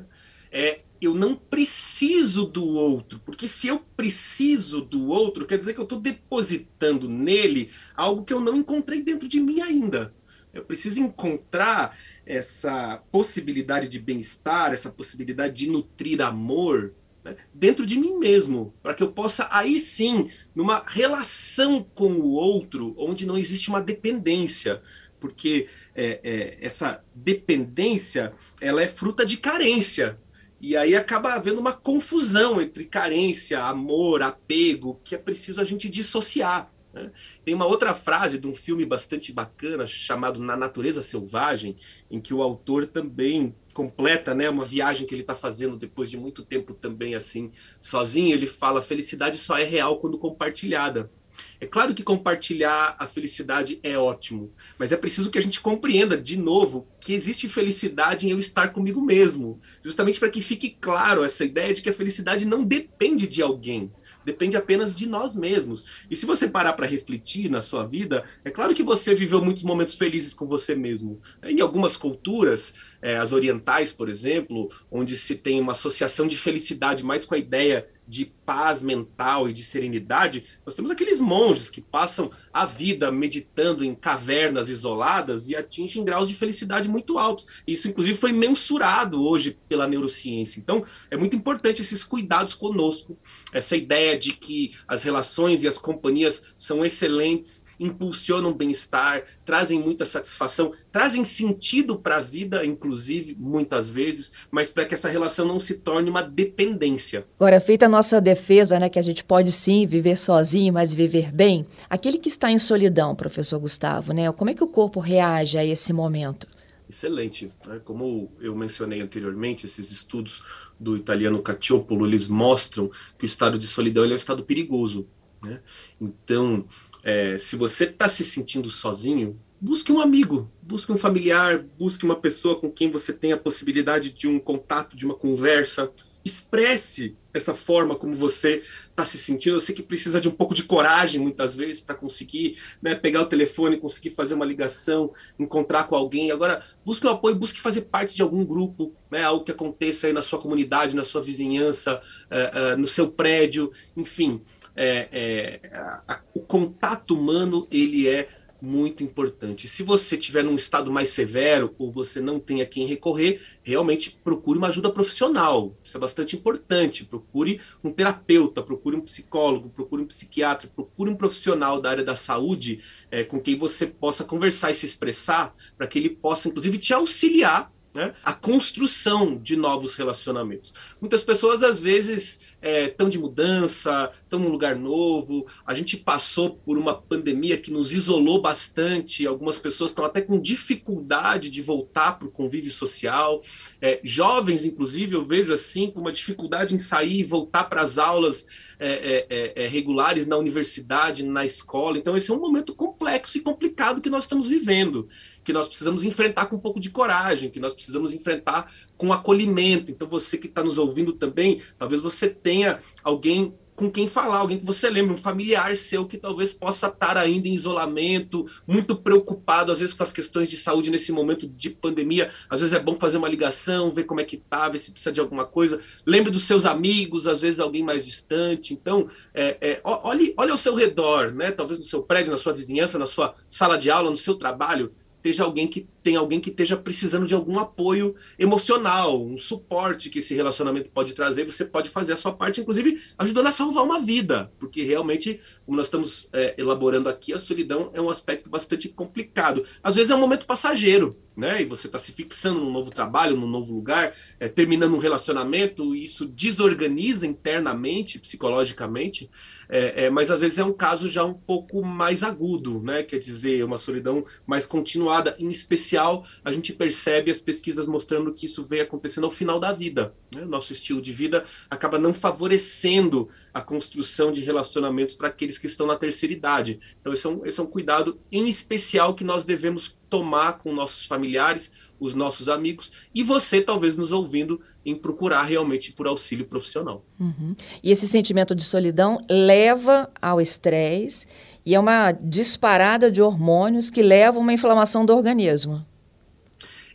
É, 0.51 0.79
eu 1.05 1.13
não 1.13 1.35
preciso 1.35 2.45
do 2.45 2.65
outro, 2.65 3.19
porque 3.25 3.47
se 3.47 3.67
eu 3.67 3.79
preciso 3.79 4.81
do 4.81 5.07
outro, 5.07 5.45
quer 5.45 5.57
dizer 5.57 5.73
que 5.73 5.79
eu 5.79 5.83
estou 5.83 5.99
depositando 5.99 7.09
nele 7.09 7.69
algo 7.95 8.23
que 8.23 8.33
eu 8.33 8.39
não 8.39 8.55
encontrei 8.55 9.01
dentro 9.01 9.27
de 9.27 9.39
mim 9.39 9.61
ainda. 9.61 10.13
Eu 10.53 10.63
preciso 10.63 11.01
encontrar 11.01 11.97
essa 12.25 13.01
possibilidade 13.11 13.87
de 13.87 13.99
bem-estar, 13.99 14.71
essa 14.71 14.91
possibilidade 14.91 15.53
de 15.53 15.67
nutrir 15.67 16.21
amor 16.21 16.93
né, 17.23 17.35
dentro 17.53 17.85
de 17.85 17.97
mim 17.97 18.19
mesmo, 18.19 18.73
para 18.83 18.93
que 18.93 19.01
eu 19.01 19.11
possa 19.11 19.47
aí 19.49 19.79
sim, 19.79 20.29
numa 20.53 20.83
relação 20.85 21.83
com 21.95 22.11
o 22.11 22.33
outro, 22.33 22.93
onde 22.97 23.25
não 23.25 23.37
existe 23.37 23.69
uma 23.69 23.81
dependência, 23.81 24.81
porque 25.19 25.67
é, 25.95 26.19
é, 26.23 26.57
essa 26.61 27.03
dependência 27.15 28.33
ela 28.59 28.81
é 28.81 28.87
fruta 28.87 29.25
de 29.25 29.37
carência. 29.37 30.19
E 30.65 30.77
aí 30.77 30.95
acaba 30.95 31.33
havendo 31.33 31.59
uma 31.59 31.73
confusão 31.73 32.61
entre 32.61 32.85
carência, 32.85 33.61
amor, 33.61 34.21
apego, 34.23 34.97
que 35.03 35.13
é 35.13 35.17
preciso 35.17 35.59
a 35.59 35.63
gente 35.65 35.89
dissociar. 35.89 36.71
Né? 36.93 37.11
Tem 37.43 37.53
uma 37.53 37.65
outra 37.65 37.93
frase 37.93 38.39
de 38.39 38.47
um 38.47 38.55
filme 38.55 38.85
bastante 38.85 39.33
bacana 39.33 39.85
chamado 39.85 40.39
Na 40.41 40.55
Natureza 40.55 41.01
Selvagem, 41.01 41.75
em 42.09 42.21
que 42.21 42.33
o 42.33 42.41
autor 42.41 42.87
também 42.87 43.53
completa 43.73 44.33
né, 44.33 44.49
uma 44.49 44.63
viagem 44.63 45.05
que 45.05 45.13
ele 45.13 45.23
está 45.23 45.35
fazendo 45.35 45.75
depois 45.75 46.09
de 46.09 46.15
muito 46.15 46.45
tempo 46.45 46.73
também 46.73 47.13
assim, 47.13 47.51
sozinho. 47.81 48.33
Ele 48.33 48.47
fala: 48.47 48.81
felicidade 48.81 49.37
só 49.37 49.57
é 49.57 49.65
real 49.65 49.99
quando 49.99 50.17
compartilhada. 50.17 51.11
É 51.59 51.65
claro 51.65 51.93
que 51.93 52.03
compartilhar 52.03 52.95
a 52.99 53.05
felicidade 53.05 53.79
é 53.83 53.97
ótimo, 53.97 54.53
mas 54.77 54.91
é 54.91 54.97
preciso 54.97 55.31
que 55.31 55.37
a 55.37 55.41
gente 55.41 55.61
compreenda 55.61 56.17
de 56.17 56.37
novo 56.37 56.87
que 56.99 57.13
existe 57.13 57.49
felicidade 57.49 58.27
em 58.27 58.31
eu 58.31 58.39
estar 58.39 58.69
comigo 58.69 59.01
mesmo, 59.01 59.59
justamente 59.83 60.19
para 60.19 60.29
que 60.29 60.41
fique 60.41 60.69
claro 60.69 61.23
essa 61.23 61.43
ideia 61.43 61.73
de 61.73 61.81
que 61.81 61.89
a 61.89 61.93
felicidade 61.93 62.45
não 62.45 62.63
depende 62.63 63.27
de 63.27 63.41
alguém, 63.41 63.91
depende 64.25 64.55
apenas 64.55 64.95
de 64.95 65.07
nós 65.07 65.35
mesmos. 65.35 66.05
E 66.09 66.15
se 66.15 66.25
você 66.25 66.47
parar 66.47 66.73
para 66.73 66.87
refletir 66.87 67.49
na 67.49 67.61
sua 67.61 67.85
vida, 67.85 68.23
é 68.43 68.49
claro 68.49 68.73
que 68.73 68.83
você 68.83 69.13
viveu 69.13 69.43
muitos 69.43 69.63
momentos 69.63 69.95
felizes 69.95 70.33
com 70.33 70.47
você 70.47 70.75
mesmo. 70.75 71.21
Em 71.43 71.61
algumas 71.61 71.97
culturas, 71.97 72.73
é, 73.01 73.17
as 73.17 73.31
orientais, 73.31 73.91
por 73.91 74.09
exemplo, 74.09 74.69
onde 74.91 75.17
se 75.17 75.35
tem 75.35 75.59
uma 75.59 75.73
associação 75.73 76.27
de 76.27 76.37
felicidade 76.37 77.03
mais 77.03 77.25
com 77.25 77.35
a 77.35 77.37
ideia 77.37 77.87
de 78.07 78.25
paz 78.45 78.81
mental 78.81 79.49
e 79.49 79.53
de 79.53 79.63
serenidade, 79.63 80.43
nós 80.65 80.75
temos 80.75 80.91
aqueles 80.91 81.19
monges 81.19 81.69
que 81.69 81.81
passam 81.81 82.29
a 82.51 82.65
vida 82.65 83.11
meditando 83.11 83.83
em 83.83 83.95
cavernas 83.95 84.69
isoladas 84.69 85.47
e 85.47 85.55
atingem 85.55 86.03
graus 86.03 86.27
de 86.27 86.35
felicidade 86.35 86.89
muito 86.89 87.17
altos. 87.17 87.63
Isso, 87.65 87.87
inclusive, 87.87 88.17
foi 88.17 88.31
mensurado 88.31 89.23
hoje 89.23 89.57
pela 89.67 89.87
neurociência. 89.87 90.59
Então, 90.59 90.83
é 91.09 91.17
muito 91.17 91.35
importante 91.35 91.81
esses 91.81 92.03
cuidados 92.03 92.53
conosco, 92.53 93.17
essa 93.53 93.75
ideia 93.75 94.17
de 94.17 94.33
que 94.33 94.73
as 94.87 95.03
relações 95.03 95.63
e 95.63 95.67
as 95.67 95.77
companhias 95.77 96.53
são 96.57 96.85
excelentes, 96.85 97.63
impulsionam 97.79 98.53
bem-estar, 98.53 99.23
trazem 99.45 99.79
muita 99.79 100.05
satisfação, 100.05 100.73
trazem 100.91 101.23
sentido 101.25 101.97
para 101.97 102.17
a 102.17 102.21
vida, 102.21 102.65
inclusive, 102.65 103.35
muitas 103.39 103.89
vezes, 103.89 104.31
mas 104.51 104.69
para 104.69 104.85
que 104.85 104.93
essa 104.93 105.09
relação 105.09 105.47
não 105.47 105.59
se 105.59 105.75
torne 105.75 106.09
uma 106.09 106.21
dependência. 106.21 107.25
Agora, 107.39 107.59
feita 107.59 107.87
nossa 107.93 108.19
defesa, 108.19 108.79
né, 108.79 108.89
que 108.89 108.97
a 108.97 109.03
gente 109.03 109.23
pode 109.23 109.51
sim 109.51 109.85
viver 109.85 110.17
sozinho, 110.17 110.73
mas 110.73 110.93
viver 110.93 111.31
bem, 111.31 111.65
aquele 111.87 112.17
que 112.17 112.27
está 112.27 112.51
em 112.51 112.57
solidão, 112.57 113.15
professor 113.15 113.59
Gustavo, 113.59 114.13
né, 114.13 114.31
como 114.31 114.49
é 114.49 114.53
que 114.55 114.63
o 114.63 114.67
corpo 114.67 114.99
reage 114.99 115.59
a 115.59 115.63
esse 115.65 115.93
momento? 115.93 116.47
Excelente. 116.89 117.51
Né? 117.67 117.79
Como 117.85 118.31
eu 118.39 118.55
mencionei 118.55 119.01
anteriormente, 119.01 119.65
esses 119.65 119.91
estudos 119.91 120.43
do 120.79 120.97
italiano 120.97 121.41
Cacciopolo, 121.41 122.05
eles 122.05 122.27
mostram 122.27 122.89
que 123.17 123.25
o 123.25 123.27
estado 123.27 123.57
de 123.57 123.67
solidão 123.67 124.03
é 124.03 124.07
um 124.07 124.15
estado 124.15 124.43
perigoso. 124.43 125.07
Né? 125.43 125.59
Então, 126.01 126.65
é, 127.03 127.37
se 127.37 127.55
você 127.55 127.85
está 127.85 128.07
se 128.07 128.23
sentindo 128.23 128.69
sozinho, 128.69 129.39
busque 129.61 129.91
um 129.91 129.99
amigo, 129.99 130.51
busque 130.61 130.91
um 130.91 130.97
familiar, 130.97 131.63
busque 131.79 132.05
uma 132.05 132.15
pessoa 132.15 132.59
com 132.59 132.71
quem 132.71 132.91
você 132.91 133.13
tem 133.13 133.31
a 133.31 133.37
possibilidade 133.37 134.11
de 134.11 134.27
um 134.27 134.39
contato, 134.39 134.95
de 134.95 135.05
uma 135.05 135.15
conversa, 135.15 135.91
expresse 136.23 137.15
essa 137.33 137.53
forma 137.53 137.95
como 137.95 138.13
você 138.13 138.61
está 138.89 139.03
se 139.03 139.17
sentindo. 139.17 139.55
Eu 139.55 139.59
sei 139.59 139.73
que 139.73 139.81
precisa 139.81 140.21
de 140.21 140.27
um 140.27 140.31
pouco 140.31 140.53
de 140.53 140.63
coragem, 140.63 141.19
muitas 141.19 141.55
vezes, 141.55 141.81
para 141.81 141.95
conseguir 141.95 142.57
né, 142.81 142.93
pegar 142.93 143.21
o 143.21 143.25
telefone, 143.25 143.77
conseguir 143.77 144.11
fazer 144.11 144.35
uma 144.35 144.45
ligação, 144.45 145.11
encontrar 145.39 145.85
com 145.85 145.95
alguém. 145.95 146.31
Agora, 146.31 146.61
busque 146.85 147.07
um 147.07 147.09
apoio, 147.09 147.35
busque 147.35 147.59
fazer 147.59 147.81
parte 147.81 148.15
de 148.15 148.21
algum 148.21 148.45
grupo, 148.45 148.93
né, 149.09 149.23
algo 149.23 149.43
que 149.43 149.51
aconteça 149.51 150.07
aí 150.07 150.13
na 150.13 150.21
sua 150.21 150.39
comunidade, 150.39 150.95
na 150.95 151.03
sua 151.03 151.21
vizinhança, 151.21 152.01
uh, 152.29 152.73
uh, 152.73 152.77
no 152.77 152.87
seu 152.87 153.09
prédio, 153.09 153.71
enfim. 153.97 154.41
É, 154.75 155.07
é, 155.11 155.69
a, 155.71 156.03
a, 156.07 156.19
o 156.33 156.41
contato 156.41 157.13
humano, 157.13 157.67
ele 157.71 158.07
é 158.07 158.27
muito 158.63 159.03
importante. 159.03 159.67
Se 159.67 159.83
você 159.83 160.15
estiver 160.15 160.41
num 160.41 160.55
estado 160.55 160.89
mais 160.89 161.09
severo 161.09 161.75
ou 161.77 161.91
você 161.91 162.21
não 162.21 162.39
tem 162.39 162.61
a 162.61 162.65
quem 162.65 162.87
recorrer, 162.87 163.41
realmente 163.61 164.17
procure 164.23 164.57
uma 164.57 164.69
ajuda 164.69 164.89
profissional. 164.89 165.75
Isso 165.83 165.97
é 165.97 165.99
bastante 165.99 166.37
importante. 166.37 167.03
Procure 167.03 167.59
um 167.83 167.91
terapeuta, 167.91 168.63
procure 168.63 168.95
um 168.95 169.01
psicólogo, 169.01 169.69
procure 169.69 170.01
um 170.01 170.05
psiquiatra, 170.07 170.71
procure 170.73 171.11
um 171.11 171.15
profissional 171.15 171.81
da 171.81 171.89
área 171.89 172.05
da 172.05 172.15
saúde 172.15 172.79
é, 173.11 173.25
com 173.25 173.37
quem 173.37 173.57
você 173.57 173.85
possa 173.85 174.23
conversar 174.23 174.71
e 174.71 174.75
se 174.75 174.85
expressar, 174.85 175.53
para 175.77 175.85
que 175.85 175.99
ele 175.99 176.09
possa, 176.09 176.47
inclusive, 176.47 176.77
te 176.77 176.93
auxiliar 176.93 177.69
né, 177.93 178.13
a 178.23 178.31
construção 178.31 179.37
de 179.37 179.55
novos 179.55 179.95
relacionamentos. 179.95 180.73
Muitas 181.01 181.21
pessoas, 181.21 181.63
às 181.63 181.79
vezes, 181.81 182.39
estão 182.63 183.07
é, 183.07 183.09
de 183.09 183.19
mudança, 183.19 184.11
estão 184.23 184.39
num 184.39 184.49
lugar 184.49 184.75
novo. 184.75 185.45
A 185.65 185.73
gente 185.73 185.97
passou 185.97 186.55
por 186.55 186.77
uma 186.77 186.93
pandemia 186.93 187.57
que 187.57 187.71
nos 187.71 187.93
isolou 187.93 188.41
bastante. 188.41 189.27
Algumas 189.27 189.59
pessoas 189.59 189.91
estão 189.91 190.05
até 190.05 190.21
com 190.21 190.39
dificuldade 190.39 191.49
de 191.49 191.61
voltar 191.61 192.13
para 192.13 192.27
o 192.27 192.31
convívio 192.31 192.71
social. 192.71 193.41
É, 193.81 193.99
jovens, 194.03 194.65
inclusive, 194.65 195.15
eu 195.15 195.25
vejo 195.25 195.53
assim, 195.53 195.91
com 195.91 195.99
uma 195.99 196.11
dificuldade 196.11 196.73
em 196.73 196.79
sair 196.79 197.19
e 197.19 197.23
voltar 197.23 197.65
para 197.65 197.81
as 197.81 197.97
aulas 197.97 198.45
é, 198.79 198.87
é, 198.89 199.27
é, 199.29 199.63
é, 199.63 199.67
regulares 199.67 200.27
na 200.27 200.37
universidade, 200.37 201.23
na 201.23 201.45
escola. 201.45 201.97
Então, 201.97 202.17
esse 202.17 202.31
é 202.31 202.33
um 202.33 202.39
momento 202.39 202.75
complexo 202.75 203.37
e 203.37 203.41
complicado 203.41 204.01
que 204.01 204.09
nós 204.09 204.23
estamos 204.23 204.47
vivendo, 204.47 205.07
que 205.43 205.53
nós 205.53 205.67
precisamos 205.67 206.03
enfrentar 206.03 206.47
com 206.47 206.55
um 206.55 206.59
pouco 206.59 206.79
de 206.79 206.89
coragem, 206.89 207.49
que 207.49 207.59
nós 207.59 207.73
precisamos 207.73 208.11
enfrentar 208.13 208.71
com 209.03 209.11
acolhimento. 209.11 209.91
Então, 209.91 210.07
você 210.07 210.37
que 210.37 210.47
está 210.47 210.63
nos 210.63 210.77
ouvindo 210.77 211.11
também, 211.11 211.61
talvez 211.77 211.99
você 211.99 212.29
tenha 212.29 212.79
alguém 213.03 213.53
com 213.75 213.91
quem 213.91 214.07
falar, 214.07 214.37
alguém 214.37 214.57
que 214.57 214.65
você 214.65 214.89
lembra, 214.89 215.13
um 215.13 215.17
familiar 215.17 215.75
seu 215.75 216.05
que 216.05 216.15
talvez 216.15 216.53
possa 216.53 216.87
estar 216.87 217.17
ainda 217.17 217.49
em 217.49 217.53
isolamento, 217.53 218.45
muito 218.65 218.95
preocupado, 218.95 219.73
às 219.73 219.79
vezes 219.79 219.93
com 219.93 220.03
as 220.03 220.13
questões 220.13 220.47
de 220.47 220.55
saúde 220.55 220.89
nesse 220.89 221.11
momento 221.11 221.45
de 221.45 221.71
pandemia. 221.71 222.31
Às 222.49 222.61
vezes 222.61 222.73
é 222.73 222.79
bom 222.79 222.95
fazer 222.95 223.17
uma 223.17 223.27
ligação, 223.27 223.91
ver 223.91 224.05
como 224.05 224.21
é 224.21 224.23
que 224.23 224.37
tá, 224.37 224.69
ver 224.69 224.77
se 224.77 224.91
precisa 224.91 225.11
de 225.11 225.19
alguma 225.19 225.43
coisa. 225.43 225.81
Lembre 226.05 226.31
dos 226.31 226.43
seus 226.43 226.65
amigos, 226.65 227.27
às 227.27 227.41
vezes 227.41 227.59
alguém 227.59 227.83
mais 227.83 228.05
distante. 228.05 228.73
Então, 228.73 229.09
é, 229.33 229.57
é, 229.59 229.81
olhe, 229.83 230.33
olhe 230.37 230.51
ao 230.51 230.57
seu 230.57 230.75
redor, 230.75 231.33
né? 231.33 231.51
Talvez 231.51 231.77
no 231.77 231.83
seu 231.83 232.03
prédio, 232.03 232.31
na 232.31 232.37
sua 232.37 232.53
vizinhança, 232.53 232.97
na 232.97 233.07
sua 233.07 233.35
sala 233.49 233.77
de 233.77 233.91
aula, 233.91 234.09
no 234.09 234.17
seu 234.17 234.35
trabalho 234.35 234.93
esteja 235.23 235.45
alguém 235.45 235.67
que 235.67 235.87
tem 236.03 236.17
alguém 236.17 236.39
que 236.39 236.49
esteja 236.49 236.75
precisando 236.75 237.25
de 237.25 237.33
algum 237.33 237.57
apoio 237.57 238.13
emocional, 238.37 239.25
um 239.25 239.37
suporte 239.37 240.09
que 240.09 240.19
esse 240.19 240.35
relacionamento 240.35 240.89
pode 240.89 241.13
trazer, 241.13 241.45
você 241.45 241.63
pode 241.63 241.89
fazer 241.89 242.11
a 242.11 242.17
sua 242.17 242.33
parte, 242.33 242.59
inclusive 242.59 243.01
ajudando 243.17 243.47
a 243.47 243.51
salvar 243.51 243.85
uma 243.85 244.01
vida, 244.01 244.51
porque 244.59 244.83
realmente, 244.83 245.39
como 245.65 245.77
nós 245.77 245.87
estamos 245.87 246.27
é, 246.33 246.55
elaborando 246.57 247.07
aqui, 247.07 247.33
a 247.33 247.37
solidão 247.37 247.89
é 247.93 248.01
um 248.01 248.09
aspecto 248.09 248.49
bastante 248.49 248.89
complicado. 248.89 249.63
Às 249.81 249.95
vezes 249.95 250.11
é 250.11 250.15
um 250.15 250.19
momento 250.19 250.45
passageiro, 250.45 251.17
né? 251.35 251.61
E 251.61 251.65
você 251.65 251.87
está 251.87 251.97
se 251.97 252.11
fixando 252.11 252.59
num 252.59 252.71
novo 252.71 252.91
trabalho, 252.91 253.37
num 253.37 253.47
novo 253.47 253.73
lugar, 253.73 254.13
é, 254.39 254.47
terminando 254.47 254.93
um 254.93 254.99
relacionamento, 254.99 255.95
isso 255.95 256.25
desorganiza 256.25 257.25
internamente, 257.25 258.19
psicologicamente, 258.19 259.29
é, 259.69 260.05
é, 260.05 260.09
mas 260.09 260.29
às 260.29 260.41
vezes 260.41 260.57
é 260.57 260.63
um 260.63 260.73
caso 260.73 261.09
já 261.09 261.23
um 261.23 261.33
pouco 261.33 261.83
mais 261.83 262.23
agudo, 262.23 262.81
né? 262.83 263.03
Quer 263.03 263.19
dizer, 263.19 263.63
uma 263.63 263.77
solidão 263.77 264.25
mais 264.45 264.65
continuada, 264.65 265.35
em 265.39 265.49
especial 265.49 266.25
a 266.43 266.51
gente 266.51 266.73
percebe 266.73 267.31
as 267.31 267.41
pesquisas 267.41 267.87
mostrando 267.87 268.33
que 268.33 268.45
isso 268.45 268.63
veio 268.63 268.83
acontecendo 268.83 269.25
ao 269.25 269.31
final 269.31 269.59
da 269.59 269.71
vida. 269.71 270.13
Né? 270.33 270.45
Nosso 270.45 270.73
estilo 270.73 271.01
de 271.01 271.11
vida 271.11 271.43
acaba 271.69 271.97
não 271.97 272.13
favorecendo 272.13 273.29
a 273.53 273.61
construção 273.61 274.31
de 274.31 274.41
relacionamentos 274.41 275.15
para 275.15 275.27
aqueles 275.27 275.57
que 275.57 275.67
estão 275.67 275.87
na 275.87 275.95
terceira 275.95 276.33
idade. 276.33 276.79
Então, 276.99 277.13
esse 277.13 277.25
é 277.25 277.29
um, 277.29 277.45
esse 277.45 277.59
é 277.59 277.63
um 277.63 277.67
cuidado 277.67 278.19
em 278.31 278.47
especial 278.47 279.13
que 279.13 279.23
nós 279.23 279.43
devemos 279.43 279.97
tomar 280.13 280.59
com 280.59 280.71
nossos 280.71 281.05
familiares, 281.07 281.71
os 281.99 282.13
nossos 282.13 282.47
amigos, 282.47 282.91
e 283.15 283.23
você, 283.23 283.59
talvez, 283.59 283.95
nos 283.95 284.11
ouvindo, 284.11 284.61
em 284.85 284.93
procurar 284.93 285.41
realmente 285.41 285.91
por 285.91 286.05
auxílio 286.05 286.45
profissional. 286.45 287.03
Uhum. 287.19 287.55
E 287.81 287.91
esse 287.91 288.07
sentimento 288.07 288.53
de 288.53 288.63
solidão 288.63 289.25
leva 289.27 290.11
ao 290.21 290.39
estresse 290.39 291.25
e 291.65 291.73
é 291.73 291.79
uma 291.79 292.11
disparada 292.11 293.09
de 293.09 293.23
hormônios 293.23 293.89
que 293.89 294.03
levam 294.03 294.41
a 294.41 294.43
uma 294.43 294.53
inflamação 294.53 295.03
do 295.03 295.15
organismo. 295.15 295.83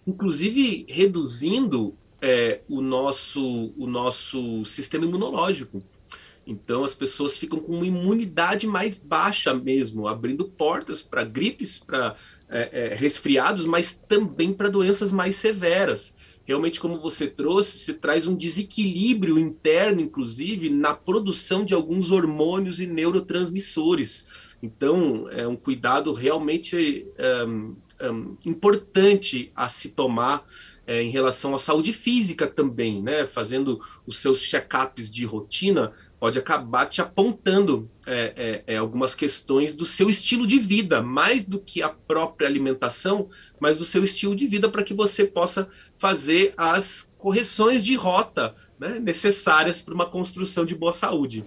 Inclusive, 0.07 0.87
reduzindo 0.89 1.97
é, 2.23 2.61
o, 2.69 2.81
nosso, 2.81 3.73
o 3.77 3.89
nosso 3.89 4.65
sistema 4.65 5.05
imunológico. 5.05 5.83
Então 6.49 6.83
as 6.83 6.95
pessoas 6.95 7.37
ficam 7.37 7.61
com 7.61 7.75
uma 7.75 7.87
imunidade 7.87 8.67
mais 8.67 8.97
baixa 8.97 9.53
mesmo, 9.53 10.09
abrindo 10.09 10.49
portas 10.49 11.03
para 11.03 11.23
gripes, 11.23 11.79
para 11.79 12.17
é, 12.49 12.71
é, 12.73 12.95
resfriados, 12.95 13.67
mas 13.67 13.93
também 13.93 14.55
para 14.55 14.71
doenças 14.71 15.13
mais 15.13 15.37
severas. 15.37 16.15
Realmente, 16.47 16.81
como 16.81 16.99
você 16.99 17.27
trouxe, 17.27 17.79
se 17.79 17.93
traz 17.93 18.27
um 18.27 18.35
desequilíbrio 18.35 19.39
interno, 19.39 20.01
inclusive, 20.01 20.71
na 20.71 20.95
produção 20.95 21.63
de 21.63 21.75
alguns 21.75 22.11
hormônios 22.11 22.81
e 22.81 22.87
neurotransmissores. 22.87 24.25
Então, 24.63 25.29
é 25.31 25.47
um 25.47 25.55
cuidado 25.55 26.15
realmente 26.15 27.07
um, 27.47 27.77
um, 28.01 28.37
importante 28.47 29.53
a 29.55 29.69
se 29.69 29.91
tomar 29.91 30.47
é, 30.87 31.03
em 31.03 31.11
relação 31.11 31.55
à 31.55 31.59
saúde 31.59 31.93
física 31.93 32.47
também, 32.47 33.03
né? 33.03 33.27
Fazendo 33.27 33.79
os 34.07 34.17
seus 34.17 34.41
check-ups 34.41 35.11
de 35.11 35.27
rotina, 35.27 35.93
pode 36.19 36.39
acabar 36.39 36.87
te 36.87 37.01
apontando 37.01 37.91
é, 38.07 38.63
é, 38.67 38.75
é, 38.75 38.77
algumas 38.77 39.15
questões 39.15 39.75
do 39.75 39.85
seu 39.85 40.11
estilo 40.11 40.47
de 40.47 40.59
vida, 40.59 41.01
mais 41.01 41.45
do 41.45 41.61
que 41.61 41.83
a 41.83 41.89
própria 41.89 42.49
alimentação, 42.49 43.29
mas 43.61 43.79
do 43.79 43.85
seu 43.85 44.03
estilo 44.03 44.35
de 44.35 44.47
vida 44.47 44.69
para 44.69 44.83
que 44.83 44.95
você 44.95 45.25
possa 45.25 45.69
fazer 45.97 46.53
as 46.57 47.13
correções 47.19 47.85
de 47.85 47.95
rota 47.95 48.55
né, 48.79 48.99
necessárias 48.99 49.81
para 49.81 49.95
uma 49.95 50.07
construção 50.07 50.65
de 50.65 50.75
boa 50.75 50.93
saúde. 50.93 51.45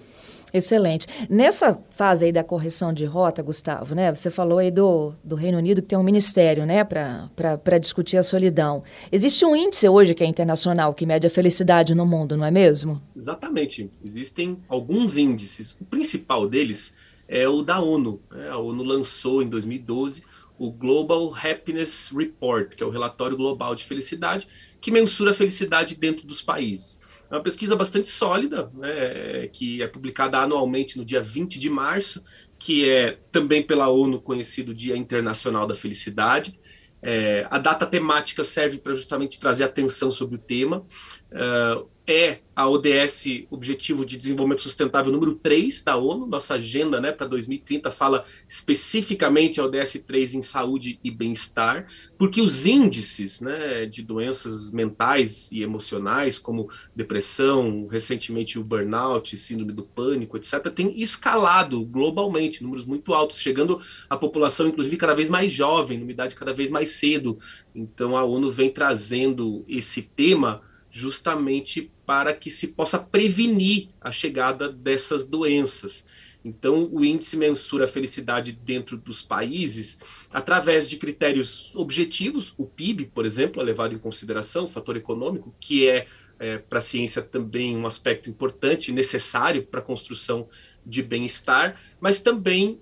Excelente. 0.54 1.08
Nessa 1.30 1.80
fase 1.90 2.26
aí 2.26 2.32
da 2.32 2.44
correção 2.44 2.94
de 2.94 3.06
rota, 3.06 3.42
Gustavo, 3.42 3.96
né? 3.96 4.14
Você 4.14 4.30
falou 4.30 4.58
aí 4.58 4.70
do, 4.70 5.14
do 5.24 5.36
Reino 5.36 5.58
Unido 5.58 5.82
que 5.82 5.88
tem 5.88 5.98
um 5.98 6.04
ministério, 6.04 6.66
né, 6.66 6.84
para 6.84 7.78
discutir 7.80 8.18
a 8.18 8.24
solidão. 8.24 8.84
Existe 9.12 9.46
um 9.46 9.56
índice 9.56 9.88
hoje 9.88 10.14
que 10.14 10.24
é 10.24 10.28
internacional 10.28 10.94
que 10.94 11.06
mede 11.06 11.28
a 11.28 11.30
felicidade 11.30 11.96
no 11.96 12.06
mundo, 12.06 12.36
não 12.36 12.46
é 12.46 12.52
mesmo? 12.52 13.02
Exatamente. 13.16 13.90
Existem 14.04 14.58
alguns 14.68 15.18
índices. 15.18 15.78
O 15.80 15.86
principal 15.86 16.48
deles 16.48 16.94
é 17.28 17.48
o 17.48 17.62
da 17.62 17.80
ONU. 17.80 18.22
Né? 18.32 18.50
A 18.50 18.58
ONU 18.58 18.84
lançou 18.84 19.42
em 19.42 19.48
2012 19.48 20.24
o 20.62 20.70
Global 20.70 21.34
Happiness 21.34 22.12
Report, 22.16 22.76
que 22.76 22.84
é 22.84 22.86
o 22.86 22.92
relatório 22.92 23.36
global 23.36 23.74
de 23.74 23.84
felicidade, 23.84 24.48
que 24.80 24.92
mensura 24.92 25.32
a 25.32 25.34
felicidade 25.34 25.96
dentro 25.96 26.28
dos 26.28 26.44
países. 26.44 27.01
É 27.32 27.36
uma 27.36 27.44
pesquisa 27.44 27.78
bastante 27.78 28.10
sólida, 28.10 28.70
né, 28.78 29.48
que 29.54 29.82
é 29.82 29.88
publicada 29.88 30.38
anualmente 30.38 30.98
no 30.98 31.06
dia 31.06 31.22
20 31.22 31.58
de 31.58 31.70
março, 31.70 32.22
que 32.60 32.90
é 32.90 33.18
também 33.32 33.64
pela 33.64 33.88
ONU 33.88 34.22
conhecido 34.22 34.74
Dia 34.74 34.98
Internacional 34.98 35.66
da 35.66 35.74
Felicidade. 35.74 36.60
É, 37.02 37.48
a 37.50 37.58
data 37.58 37.88
temática 37.88 38.44
serve 38.44 38.78
para 38.78 38.94
justamente 38.94 39.40
trazer 39.40 39.64
atenção 39.64 40.12
sobre 40.12 40.36
o 40.36 40.40
tema. 40.40 40.86
Uh, 41.32 41.90
é 42.12 42.42
a 42.54 42.70
ODS, 42.70 43.46
Objetivo 43.50 44.06
de 44.06 44.18
Desenvolvimento 44.18 44.62
Sustentável 44.62 45.12
número 45.12 45.34
3 45.36 45.84
da 45.84 45.96
ONU, 45.96 46.28
nossa 46.28 46.56
agenda 46.56 47.00
né, 47.00 47.12
para 47.12 47.26
2030 47.26 47.90
fala 47.90 48.26
especificamente 48.48 49.60
a 49.60 49.66
ODS 49.66 50.04
3 50.06 50.36
em 50.36 50.42
saúde 50.42 51.00
e 51.04 51.10
bem-estar, 51.10 51.88
porque 52.18 52.42
os 52.42 52.66
índices 52.66 53.40
né, 53.40 53.86
de 53.86 54.04
doenças 54.04 54.70
mentais 54.72 55.52
e 55.52 55.64
emocionais, 55.64 56.38
como 56.38 56.70
depressão, 56.96 57.88
recentemente 57.88 58.60
o 58.60 58.64
burnout, 58.64 59.36
síndrome 59.38 59.72
do 59.72 59.84
pânico, 59.84 60.38
etc., 60.38 60.70
têm 60.70 60.94
escalado 61.02 61.84
globalmente, 61.86 62.62
números 62.62 62.86
muito 62.86 63.14
altos, 63.14 63.40
chegando 63.40 63.80
à 64.10 64.18
população, 64.18 64.68
inclusive, 64.68 64.98
cada 64.98 65.16
vez 65.16 65.30
mais 65.30 65.52
jovem, 65.52 65.98
numa 65.98 66.12
idade 66.12 66.36
cada 66.36 66.54
vez 66.54 66.70
mais 66.70 66.92
cedo. 66.92 67.38
Então 67.74 68.18
a 68.18 68.24
ONU 68.24 68.52
vem 68.52 68.70
trazendo 68.70 69.64
esse 69.68 70.02
tema 70.02 70.62
justamente 70.92 71.92
para 72.06 72.34
que 72.34 72.52
se 72.52 72.68
possa 72.68 73.00
prevenir 73.00 73.90
a 74.02 74.12
chegada 74.12 74.70
dessas 74.70 75.26
doenças. 75.26 76.04
Então, 76.44 76.90
o 76.92 77.06
índice 77.06 77.38
mensura 77.38 77.86
a 77.86 77.88
felicidade 77.88 78.52
dentro 78.52 78.98
dos 78.98 79.22
países 79.22 80.00
através 80.34 80.90
de 80.90 80.98
critérios 80.98 81.72
objetivos, 81.76 82.54
o 82.58 82.66
PIB, 82.66 83.06
por 83.06 83.26
exemplo, 83.26 83.62
é 83.62 83.66
levado 83.66 83.96
em 83.96 84.00
consideração, 84.00 84.66
o 84.66 84.70
fator 84.70 84.98
econômico, 84.98 85.56
que 85.60 85.88
é, 85.88 86.08
é 86.40 86.58
para 86.58 86.80
a 86.80 86.82
ciência 86.82 87.22
também 87.22 87.78
um 87.78 87.86
aspecto 87.86 88.30
importante, 88.30 88.92
necessário 88.92 89.64
para 89.64 89.80
a 89.80 89.84
construção 89.84 90.50
de 90.86 91.04
bem-estar, 91.04 91.80
mas 92.00 92.22
também 92.22 92.80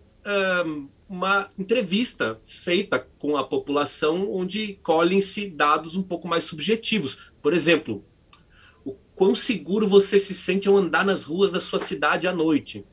uma 1.09 1.49
entrevista 1.57 2.39
feita 2.43 2.99
com 3.17 3.35
a 3.35 3.43
população, 3.43 4.31
onde 4.31 4.75
colhem-se 4.83 5.47
dados 5.47 5.95
um 5.95 6.03
pouco 6.03 6.27
mais 6.27 6.43
subjetivos. 6.43 7.31
Por 7.41 7.51
exemplo, 7.51 8.05
quão 9.15 9.33
seguro 9.33 9.87
você 9.87 10.19
se 10.19 10.35
sente 10.35 10.67
ao 10.67 10.77
andar 10.77 11.03
nas 11.03 11.23
ruas 11.23 11.51
da 11.51 11.59
sua 11.59 11.79
cidade 11.79 12.27
à 12.27 12.31
noite. 12.31 12.85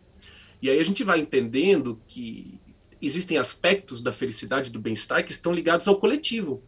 E 0.62 0.70
aí 0.70 0.80
a 0.80 0.84
gente 0.84 1.04
vai 1.04 1.20
entendendo 1.20 2.00
que 2.08 2.58
existem 3.02 3.36
aspectos 3.36 4.00
da 4.00 4.10
felicidade, 4.10 4.72
do 4.72 4.80
bem-estar 4.80 5.22
que 5.22 5.32
estão 5.32 5.52
ligados 5.52 5.86
ao 5.86 6.00
coletivo. 6.00 6.62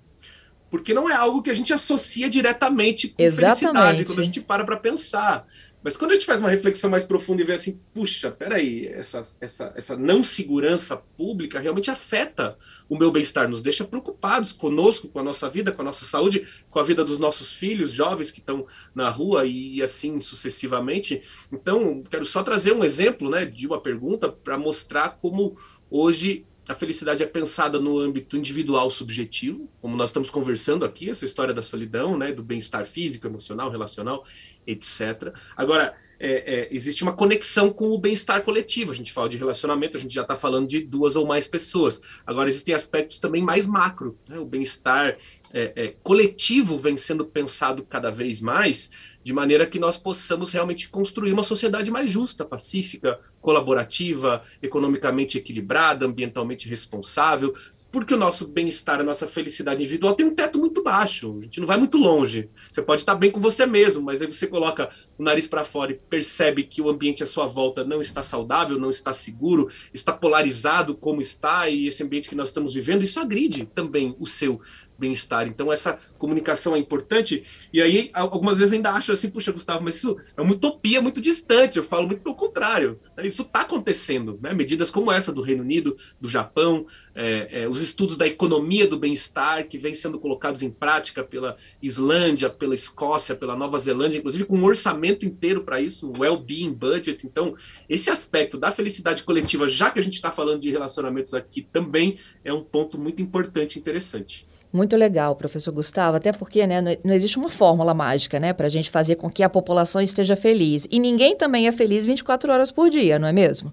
Porque 0.70 0.92
não 0.92 1.08
é 1.08 1.14
algo 1.14 1.42
que 1.42 1.50
a 1.50 1.54
gente 1.54 1.72
associa 1.72 2.28
diretamente 2.28 3.08
com 3.08 3.22
Exatamente. 3.22 3.58
felicidade, 3.58 4.04
quando 4.04 4.18
a 4.20 4.25
gente 4.25 4.40
para 4.40 4.64
para 4.64 4.76
pensar. 4.76 5.46
Mas 5.82 5.96
quando 5.96 6.10
a 6.10 6.14
gente 6.14 6.26
faz 6.26 6.40
uma 6.40 6.50
reflexão 6.50 6.90
mais 6.90 7.04
profunda 7.04 7.40
e 7.40 7.44
vê 7.44 7.52
assim, 7.54 7.80
puxa, 7.94 8.30
peraí, 8.30 8.87
essa, 8.88 9.26
essa, 9.40 9.72
essa 9.76 9.96
não 9.96 10.22
segurança 10.22 10.96
pública 10.96 11.60
realmente 11.60 11.90
afeta 11.90 12.58
o 12.88 12.98
meu 12.98 13.12
bem-estar, 13.12 13.48
nos 13.48 13.62
deixa 13.62 13.84
preocupados 13.84 14.52
conosco, 14.52 15.08
com 15.08 15.20
a 15.20 15.22
nossa 15.22 15.48
vida, 15.48 15.70
com 15.70 15.82
a 15.82 15.84
nossa 15.84 16.04
saúde, 16.04 16.46
com 16.68 16.80
a 16.80 16.82
vida 16.82 17.04
dos 17.04 17.18
nossos 17.18 17.52
filhos, 17.52 17.92
jovens 17.92 18.30
que 18.30 18.40
estão 18.40 18.66
na 18.94 19.08
rua 19.08 19.46
e 19.46 19.80
assim 19.80 20.20
sucessivamente. 20.20 21.22
Então, 21.52 22.02
quero 22.10 22.25
só 22.25 22.42
trazer 22.42 22.72
um 22.72 22.82
exemplo 22.82 23.30
né, 23.30 23.46
de 23.46 23.66
uma 23.66 23.80
pergunta 23.80 24.28
para 24.28 24.58
mostrar 24.58 25.10
como 25.20 25.56
hoje 25.90 26.44
a 26.68 26.75
felicidade 26.75 27.22
é 27.22 27.26
pensada 27.26 27.80
no 27.80 27.98
âmbito 27.98 28.37
individual 28.37 28.90
subjetivo, 28.90 29.70
como 29.80 29.96
nós 29.96 30.10
estamos 30.10 30.28
conversando 30.28 30.84
aqui, 30.84 31.08
essa 31.08 31.25
história 31.25 31.54
da 31.54 31.62
solidão, 31.62 32.16
né, 32.16 32.30
do 32.30 32.42
bem-estar 32.42 32.84
físico, 32.84 33.26
emocional, 33.26 33.70
relacional, 33.70 34.22
etc. 34.66 35.32
Agora, 35.56 35.96
é, 36.20 36.30
é, 36.30 36.68
existe 36.70 37.02
uma 37.02 37.12
conexão 37.12 37.70
com 37.70 37.90
o 37.90 37.98
bem-estar 37.98 38.42
coletivo. 38.42 38.92
A 38.92 38.94
gente 38.94 39.12
fala 39.12 39.28
de 39.28 39.37
relacionamento, 39.37 39.96
a 39.96 40.00
gente 40.00 40.14
já 40.14 40.22
está 40.22 40.34
falando 40.34 40.66
de 40.66 40.80
duas 40.80 41.16
ou 41.16 41.26
mais 41.26 41.46
pessoas. 41.46 42.00
Agora, 42.26 42.48
existem 42.48 42.75
aspectos 42.75 43.18
também 43.18 43.42
mais 43.42 43.66
macro. 43.66 44.18
Né? 44.28 44.38
O 44.38 44.44
bem-estar 44.44 45.16
é, 45.52 45.72
é 45.76 45.94
coletivo 46.02 46.78
vem 46.78 46.96
sendo 46.96 47.25
pensado 47.25 47.84
cada 47.84 48.10
vez 48.10 48.40
mais 48.40 48.90
de 49.22 49.32
maneira 49.32 49.66
que 49.66 49.78
nós 49.78 49.98
possamos 49.98 50.52
realmente 50.52 50.88
construir 50.88 51.32
uma 51.32 51.42
sociedade 51.42 51.90
mais 51.90 52.10
justa, 52.10 52.46
pacífica, 52.46 53.18
colaborativa, 53.42 54.42
economicamente 54.62 55.37
equilibrada, 55.37 56.06
ambientalmente 56.06 56.66
responsável, 56.66 57.52
porque 57.90 58.14
o 58.14 58.18
nosso 58.18 58.49
bem-estar, 58.49 59.00
a 59.00 59.04
nossa 59.04 59.26
felicidade 59.26 59.83
individual 59.83 60.14
tem 60.14 60.26
um 60.26 60.35
teto 60.35 60.59
muito 60.59 60.83
baixo, 60.83 61.37
a 61.38 61.42
gente 61.42 61.61
não 61.61 61.66
vai 61.66 61.76
muito 61.76 61.97
longe. 61.97 62.50
Você 62.71 62.83
pode 62.83 63.00
estar 63.00 63.14
bem 63.14 63.30
com 63.30 63.40
você 63.40 63.64
mesmo, 63.66 64.02
mas 64.02 64.21
aí 64.21 64.26
você 64.26 64.47
coloca 64.47 64.90
o 65.16 65.23
nariz 65.23 65.47
para 65.47 65.64
fora 65.64 65.92
e 65.92 65.95
percebe 65.95 66.64
que 66.64 66.83
o 66.83 66.88
ambiente 66.88 67.23
à 67.23 67.26
sua 67.26 67.47
volta 67.47 67.85
não 67.85 68.00
está 68.00 68.23
saudável, 68.23 68.78
não 68.78 68.90
está 68.90 69.12
seguro, 69.12 69.68
está 69.92 70.12
polarizado 70.12 70.95
como 70.95 71.21
está, 71.21 71.68
e 71.68 71.87
esse 71.87 72.02
ambiente 72.02 72.28
que 72.28 72.35
nós 72.35 72.49
estamos 72.49 72.75
vivendo, 72.75 73.02
isso 73.02 73.21
agride 73.21 73.68
também 73.75 74.14
o 74.18 74.26
seu 74.26 74.61
bem-estar. 74.99 75.47
Então, 75.47 75.73
essa 75.73 75.99
comunicação 76.19 76.75
é 76.75 76.78
importante. 76.78 77.42
E 77.72 77.81
aí, 77.81 78.11
algumas 78.12 78.59
vezes 78.59 78.75
ainda 78.75 78.90
acho 78.90 79.12
assim, 79.12 79.31
puxa, 79.31 79.53
Gustavo, 79.53 79.83
mas 79.83 79.96
isso 79.96 80.16
é 80.37 80.42
uma 80.42 80.53
utopia 80.53 81.01
muito 81.01 81.20
distante. 81.20 81.79
Eu 81.79 81.85
falo 81.85 82.07
muito 82.07 82.22
pelo 82.22 82.35
contrário. 82.35 82.99
Isso 83.18 83.42
está 83.42 83.61
acontecendo. 83.61 84.38
Né? 84.42 84.53
Medidas 84.53 84.90
como 84.90 85.12
essa 85.12 85.33
do 85.33 85.42
Reino 85.42 85.62
Unido, 85.62 85.96
do 86.20 86.29
Japão, 86.29 86.87
é, 87.14 87.62
é, 87.62 87.68
os 87.68 87.81
estudos 87.81 88.16
da 88.16 88.27
economia 88.27 88.87
do 88.87 88.99
bem-estar 88.99 89.66
que 89.68 89.79
vêm 89.79 89.94
sendo 89.94 90.18
colocados 90.18 90.62
em 90.62 90.70
prática 90.70 91.22
pela 91.22 91.57
Islândia, 91.83 92.51
pela 92.51 92.75
Escócia, 92.75 93.35
pela 93.35 93.57
Nova 93.57 93.79
Zelândia, 93.79 94.18
inclusive 94.18 94.44
com 94.44 94.57
um 94.57 94.64
orçamento 94.64 95.25
inteiro 95.25 95.62
para 95.64 95.81
isso, 95.81 96.11
um 96.11 96.18
well-being 96.18 96.72
budget. 96.72 97.27
Então, 97.27 97.55
esse 97.88 98.11
aspecto 98.11 98.59
da 98.59 98.70
felicidade 98.70 99.22
coletiva, 99.22 99.68
já 99.68 99.90
que 99.90 99.99
a 99.99 100.03
gente 100.03 100.14
está 100.14 100.31
falando 100.31 100.61
de 100.61 100.70
relacionamentos 100.70 101.35
aqui, 101.35 101.62
também 101.62 102.18
é 102.44 102.53
um 102.53 102.62
ponto 102.62 102.99
muito 102.99 103.22
importante 103.22 103.77
e 103.77 103.79
interessante. 103.79 104.46
Muito 104.72 104.96
legal, 104.96 105.35
professor 105.35 105.72
Gustavo, 105.72 106.18
até 106.18 106.31
porque 106.31 106.66
né, 106.66 106.98
não 107.02 107.14
existe 107.14 107.38
uma 107.38 107.48
fórmula 107.48 107.94
mágica 107.94 108.38
né, 108.38 108.52
para 108.52 108.66
a 108.66 108.70
gente 108.70 108.90
fazer 108.90 109.16
com 109.16 109.31
que 109.31 109.42
a 109.42 109.48
população 109.48 110.00
esteja 110.00 110.37
feliz. 110.37 110.87
E 110.90 111.00
ninguém 111.00 111.37
também 111.37 111.66
é 111.66 111.72
feliz 111.72 112.04
24 112.04 112.52
horas 112.52 112.70
por 112.70 112.90
dia, 112.90 113.18
não 113.18 113.26
é 113.26 113.33
mesmo? 113.33 113.72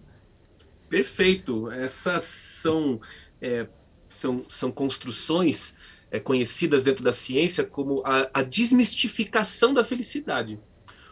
Perfeito. 0.89 1.69
Essas 1.71 2.23
são, 2.23 2.99
é, 3.41 3.67
são, 4.07 4.45
são 4.47 4.71
construções 4.71 5.75
é, 6.09 6.19
conhecidas 6.19 6.83
dentro 6.83 7.03
da 7.03 7.11
ciência 7.11 7.65
como 7.65 8.01
a, 8.05 8.29
a 8.33 8.41
desmistificação 8.41 9.73
da 9.73 9.83
felicidade, 9.83 10.57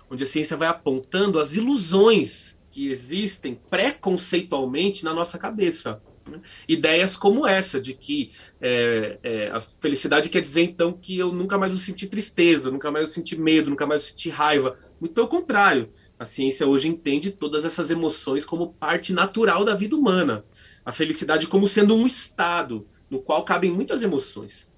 onde 0.10 0.24
a 0.24 0.28
ciência 0.28 0.56
vai 0.56 0.70
apontando 0.70 1.40
as 1.40 1.56
ilusões 1.56 2.58
que 2.72 2.90
existem 2.90 3.60
preconceitualmente 3.70 5.04
na 5.04 5.14
nossa 5.14 5.38
cabeça. 5.38 6.02
Né? 6.30 6.40
Ideias 6.68 7.16
como 7.16 7.46
essa, 7.46 7.80
de 7.80 7.94
que 7.94 8.32
é, 8.62 9.20
é, 9.24 9.50
a 9.50 9.62
felicidade 9.62 10.30
quer 10.30 10.42
dizer 10.42 10.62
então 10.62 10.94
que 10.94 11.18
eu 11.18 11.32
nunca 11.32 11.58
mais 11.58 11.74
vou 11.74 11.82
sentir 11.82 12.08
tristeza, 12.08 12.72
nunca 12.72 12.92
mais 12.92 13.06
vou 13.06 13.14
sentir 13.14 13.38
medo, 13.38 13.70
nunca 13.70 13.86
mais 13.86 14.04
vou 14.04 14.10
sentir 14.12 14.30
raiva. 14.30 14.76
Muito 15.00 15.14
pelo 15.14 15.28
contrário, 15.28 15.90
a 16.18 16.26
ciência 16.26 16.68
hoje 16.68 16.88
entende 16.88 17.32
todas 17.32 17.66
essas 17.66 17.92
emoções 17.92 18.46
como 18.46 18.74
parte 18.74 19.12
natural 19.12 19.66
da 19.66 19.76
vida 19.76 19.96
humana. 19.96 20.46
A 20.86 20.92
felicidade 20.92 21.48
como 21.48 21.68
sendo 21.68 21.96
um 21.96 22.06
estado 22.06 22.88
no 23.10 23.22
qual 23.22 23.44
cabem 23.44 23.70
muitas 23.70 24.02
emoções. 24.02 24.72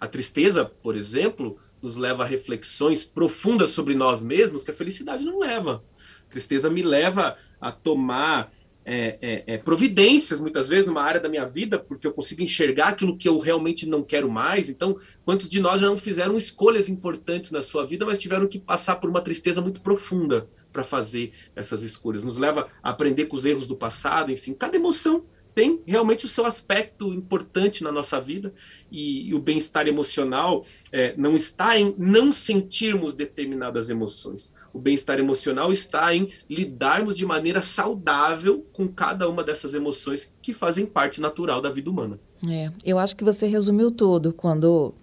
A 0.00 0.06
tristeza, 0.06 0.64
por 0.64 0.96
exemplo, 0.96 1.56
nos 1.80 1.96
leva 1.96 2.24
a 2.24 2.26
reflexões 2.26 3.04
profundas 3.04 3.70
sobre 3.70 3.94
nós 3.94 4.22
mesmos 4.22 4.64
que 4.64 4.70
a 4.70 4.74
felicidade 4.74 5.24
não 5.24 5.38
leva. 5.38 5.84
A 6.26 6.30
tristeza 6.30 6.68
me 6.68 6.82
leva 6.82 7.36
a 7.60 7.70
tomar 7.70 8.52
é, 8.90 9.18
é, 9.20 9.44
é, 9.46 9.58
providências, 9.58 10.40
muitas 10.40 10.70
vezes, 10.70 10.86
numa 10.86 11.02
área 11.02 11.20
da 11.20 11.28
minha 11.28 11.44
vida, 11.44 11.78
porque 11.78 12.06
eu 12.06 12.12
consigo 12.12 12.40
enxergar 12.40 12.88
aquilo 12.88 13.18
que 13.18 13.28
eu 13.28 13.38
realmente 13.38 13.86
não 13.86 14.02
quero 14.02 14.30
mais. 14.30 14.70
Então, 14.70 14.96
quantos 15.26 15.46
de 15.46 15.60
nós 15.60 15.82
já 15.82 15.86
não 15.86 15.98
fizeram 15.98 16.38
escolhas 16.38 16.88
importantes 16.88 17.50
na 17.50 17.60
sua 17.60 17.84
vida, 17.84 18.06
mas 18.06 18.18
tiveram 18.18 18.46
que 18.46 18.58
passar 18.58 18.96
por 18.96 19.10
uma 19.10 19.20
tristeza 19.20 19.60
muito 19.60 19.82
profunda 19.82 20.48
para 20.72 20.82
fazer 20.82 21.32
essas 21.54 21.82
escolhas? 21.82 22.24
Nos 22.24 22.38
leva 22.38 22.68
a 22.82 22.88
aprender 22.88 23.26
com 23.26 23.36
os 23.36 23.44
erros 23.44 23.66
do 23.66 23.76
passado, 23.76 24.32
enfim, 24.32 24.54
cada 24.54 24.76
emoção 24.76 25.24
tem 25.58 25.82
realmente 25.84 26.24
o 26.24 26.28
seu 26.28 26.46
aspecto 26.46 27.12
importante 27.12 27.82
na 27.82 27.90
nossa 27.90 28.20
vida 28.20 28.54
e, 28.92 29.28
e 29.28 29.34
o 29.34 29.40
bem-estar 29.40 29.88
emocional 29.88 30.64
é, 30.92 31.14
não 31.16 31.34
está 31.34 31.76
em 31.76 31.96
não 31.98 32.30
sentirmos 32.30 33.12
determinadas 33.12 33.90
emoções. 33.90 34.52
O 34.72 34.78
bem-estar 34.78 35.18
emocional 35.18 35.72
está 35.72 36.14
em 36.14 36.28
lidarmos 36.48 37.16
de 37.16 37.26
maneira 37.26 37.60
saudável 37.60 38.64
com 38.72 38.86
cada 38.86 39.28
uma 39.28 39.42
dessas 39.42 39.74
emoções 39.74 40.32
que 40.40 40.52
fazem 40.52 40.86
parte 40.86 41.20
natural 41.20 41.60
da 41.60 41.70
vida 41.70 41.90
humana. 41.90 42.20
É, 42.48 42.70
eu 42.84 42.96
acho 42.96 43.16
que 43.16 43.24
você 43.24 43.48
resumiu 43.48 43.90
tudo 43.90 44.32
quando 44.32 44.94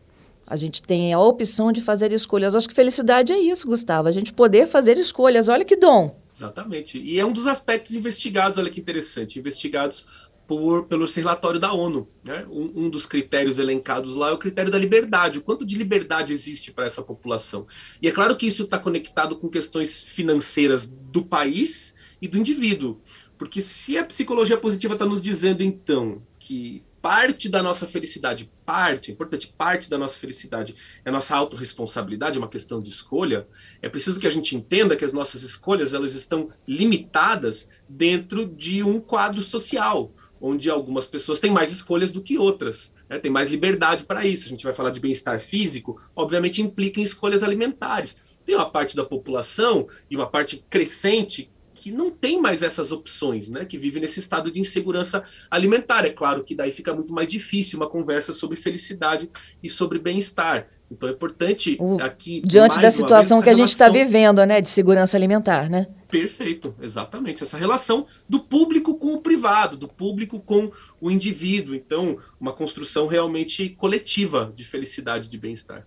a 0.48 0.56
gente 0.56 0.82
tem 0.82 1.12
a 1.12 1.20
opção 1.20 1.70
de 1.70 1.82
fazer 1.82 2.14
escolhas. 2.14 2.54
Eu 2.54 2.60
acho 2.60 2.70
que 2.70 2.74
felicidade 2.74 3.34
é 3.34 3.38
isso, 3.38 3.68
Gustavo, 3.68 4.08
a 4.08 4.14
gente 4.14 4.32
poder 4.32 4.68
fazer 4.68 4.98
escolhas. 4.98 5.50
Olha 5.50 5.66
que 5.66 5.76
dom. 5.76 6.18
Exatamente. 6.34 6.98
E 6.98 7.20
é 7.20 7.26
um 7.26 7.32
dos 7.32 7.46
aspectos 7.46 7.94
investigados, 7.94 8.58
olha 8.58 8.70
que 8.70 8.80
interessante, 8.80 9.40
investigados 9.40 10.06
por, 10.48 10.86
pelo 10.86 11.06
relatório 11.06 11.60
da 11.60 11.74
ONU. 11.74 12.08
Né? 12.24 12.46
Um, 12.50 12.86
um, 12.86 12.90
dos 12.90 13.06
critérios 13.06 13.58
elencados 13.58 14.16
lá 14.16 14.30
é 14.30 14.34
o 14.34 14.38
critério 14.38 14.72
da 14.72 14.78
liberdade. 14.78 15.40
O 15.40 15.42
quanto 15.42 15.66
de 15.66 15.78
liberdade 15.78 16.34
existe 16.34 16.72
para 16.72 16.86
essa 16.86 17.02
população? 17.02 17.66
E 18.02 18.08
é 18.08 18.12
claro 18.12 18.36
que 18.36 18.46
isso 18.46 18.64
está 18.64 18.78
conectado 18.78 19.36
com 19.36 19.50
questões 19.50 20.04
financeiras 20.04 20.86
do 20.86 21.24
país 21.24 21.96
e 22.22 22.28
do 22.28 22.38
indivíduo. 22.38 23.02
Porque 23.38 23.60
se 23.62 23.98
a 23.98 24.06
psicologia 24.06 24.58
positiva 24.58 24.94
está 24.94 25.06
nos 25.06 25.22
dizendo, 25.22 25.62
então, 25.62 26.22
que 26.40 26.84
parte 27.06 27.48
da 27.48 27.62
nossa 27.62 27.86
felicidade, 27.86 28.52
parte, 28.66 29.12
é 29.12 29.14
importante, 29.14 29.54
parte 29.56 29.88
da 29.88 29.96
nossa 29.96 30.18
felicidade 30.18 30.74
é 31.06 31.12
nossa 31.12 31.36
autorresponsabilidade, 31.36 32.38
é 32.38 32.42
uma 32.42 32.48
questão 32.48 32.82
de 32.82 32.90
escolha, 32.90 33.48
é 33.80 33.88
preciso 33.88 34.20
que 34.20 34.26
a 34.26 34.32
gente 34.32 34.56
entenda 34.56 34.96
que 34.96 35.06
as 35.06 35.14
nossas 35.14 35.44
escolhas 35.44 35.94
elas 35.94 36.16
estão 36.16 36.50
limitadas 36.68 37.68
dentro 37.88 38.48
de 38.48 38.82
um 38.82 39.00
quadro 39.00 39.40
social, 39.40 40.16
onde 40.40 40.70
algumas 40.70 41.08
pessoas 41.08 41.40
têm 41.40 41.52
mais 41.52 41.72
escolhas 41.72 42.12
do 42.12 42.22
que 42.22 42.38
outras, 42.38 42.94
né? 43.10 43.18
tem 43.20 43.32
mais 43.32 43.52
liberdade 43.52 44.04
para 44.04 44.26
isso. 44.26 44.46
A 44.46 44.50
gente 44.50 44.64
vai 44.64 44.74
falar 44.74 44.90
de 44.90 45.00
bem-estar 45.00 45.40
físico, 45.40 46.02
obviamente 46.16 46.62
implica 46.62 47.00
em 47.00 47.04
escolhas 47.04 47.44
alimentares. 47.44 48.36
Tem 48.46 48.56
uma 48.56 48.70
parte 48.70 48.96
da 48.96 49.04
população 49.04 49.88
e 50.10 50.16
uma 50.16 50.28
parte 50.28 50.64
crescente 50.70 51.50
que 51.86 51.92
não 51.92 52.10
tem 52.10 52.42
mais 52.42 52.64
essas 52.64 52.92
opções, 52.92 53.48
né? 53.48 53.64
Que 53.64 53.78
vive 53.78 54.00
nesse 54.00 54.20
estado 54.20 54.50
de 54.50 54.60
insegurança 54.60 55.24
alimentar. 55.52 56.04
É 56.04 56.10
claro 56.10 56.44
que 56.44 56.56
daí 56.56 56.72
fica 56.72 56.92
muito 56.92 57.14
mais 57.14 57.30
difícil 57.30 57.78
uma 57.78 57.88
conversa 57.88 58.34
sobre 58.34 58.58
felicidade 58.58 59.30
e 59.62 59.70
sobre 59.70 60.00
bem-estar. 60.00 60.66
Então 60.90 61.08
é 61.08 61.12
importante 61.12 61.78
o, 61.80 62.02
aqui 62.02 62.42
diante 62.44 62.80
da 62.80 62.90
situação 62.90 63.38
vez, 63.38 63.44
que 63.44 63.50
a 63.52 63.54
gente 63.54 63.70
está 63.70 63.88
vivendo, 63.88 64.44
né, 64.48 64.62
de 64.62 64.70
segurança 64.72 65.16
alimentar, 65.16 65.70
né? 65.70 65.86
Perfeito, 66.10 66.74
exatamente. 66.82 67.44
Essa 67.44 67.56
relação 67.56 68.08
do 68.28 68.40
público 68.40 68.98
com 68.98 69.14
o 69.14 69.22
privado, 69.22 69.78
do 69.78 69.88
público 69.88 70.40
com 70.40 70.72
o 71.00 71.12
indivíduo. 71.12 71.76
Então, 71.76 72.18
uma 72.40 72.52
construção 72.52 73.06
realmente 73.06 73.70
coletiva 73.70 74.52
de 74.56 74.64
felicidade, 74.64 75.30
de 75.30 75.38
bem-estar. 75.38 75.86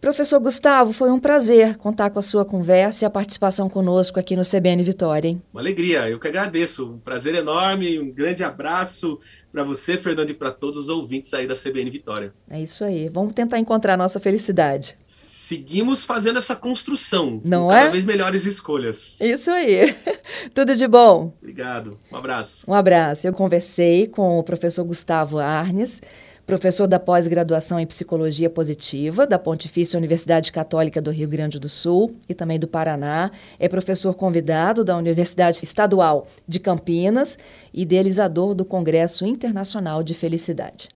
Professor 0.00 0.38
Gustavo, 0.38 0.92
foi 0.92 1.10
um 1.10 1.18
prazer 1.18 1.76
contar 1.76 2.10
com 2.10 2.20
a 2.20 2.22
sua 2.22 2.44
conversa 2.44 3.04
e 3.04 3.06
a 3.06 3.10
participação 3.10 3.68
conosco 3.68 4.18
aqui 4.18 4.36
no 4.36 4.44
CBN 4.44 4.80
Vitória. 4.84 5.28
Hein? 5.28 5.42
Uma 5.52 5.60
alegria, 5.60 6.08
eu 6.08 6.20
que 6.20 6.28
agradeço. 6.28 6.92
Um 6.92 6.98
prazer 6.98 7.34
enorme, 7.34 7.98
um 7.98 8.08
grande 8.08 8.44
abraço 8.44 9.18
para 9.50 9.64
você, 9.64 9.96
Fernando, 9.98 10.30
e 10.30 10.34
para 10.34 10.52
todos 10.52 10.82
os 10.82 10.88
ouvintes 10.88 11.34
aí 11.34 11.48
da 11.48 11.54
CBN 11.54 11.90
Vitória. 11.90 12.32
É 12.48 12.60
isso 12.60 12.84
aí. 12.84 13.08
Vamos 13.08 13.32
tentar 13.32 13.58
encontrar 13.58 13.94
a 13.94 13.96
nossa 13.96 14.20
felicidade. 14.20 14.96
Seguimos 15.04 16.04
fazendo 16.04 16.38
essa 16.38 16.54
construção. 16.54 17.40
Não 17.44 17.64
com 17.64 17.72
é? 17.72 17.80
Cada 17.80 17.90
vez 17.90 18.04
melhores 18.04 18.46
escolhas. 18.46 19.20
Isso 19.20 19.50
aí. 19.50 19.96
Tudo 20.54 20.76
de 20.76 20.86
bom. 20.86 21.32
Obrigado. 21.40 21.98
Um 22.12 22.16
abraço. 22.16 22.70
Um 22.70 22.74
abraço. 22.74 23.26
Eu 23.26 23.32
conversei 23.32 24.06
com 24.06 24.38
o 24.38 24.44
professor 24.44 24.84
Gustavo 24.84 25.38
Arnes 25.38 26.00
professor 26.48 26.86
da 26.86 26.98
pós-graduação 26.98 27.78
em 27.78 27.86
Psicologia 27.86 28.48
Positiva 28.48 29.26
da 29.26 29.38
Pontifícia 29.38 29.98
Universidade 29.98 30.50
Católica 30.50 30.98
do 30.98 31.10
Rio 31.10 31.28
Grande 31.28 31.58
do 31.58 31.68
Sul 31.68 32.16
e 32.26 32.32
também 32.32 32.58
do 32.58 32.66
Paraná. 32.66 33.30
É 33.60 33.68
professor 33.68 34.14
convidado 34.14 34.82
da 34.82 34.96
Universidade 34.96 35.62
Estadual 35.62 36.26
de 36.48 36.58
Campinas 36.58 37.38
e 37.72 37.82
idealizador 37.82 38.54
do 38.54 38.64
Congresso 38.64 39.26
Internacional 39.26 40.02
de 40.02 40.14
Felicidade. 40.14 40.88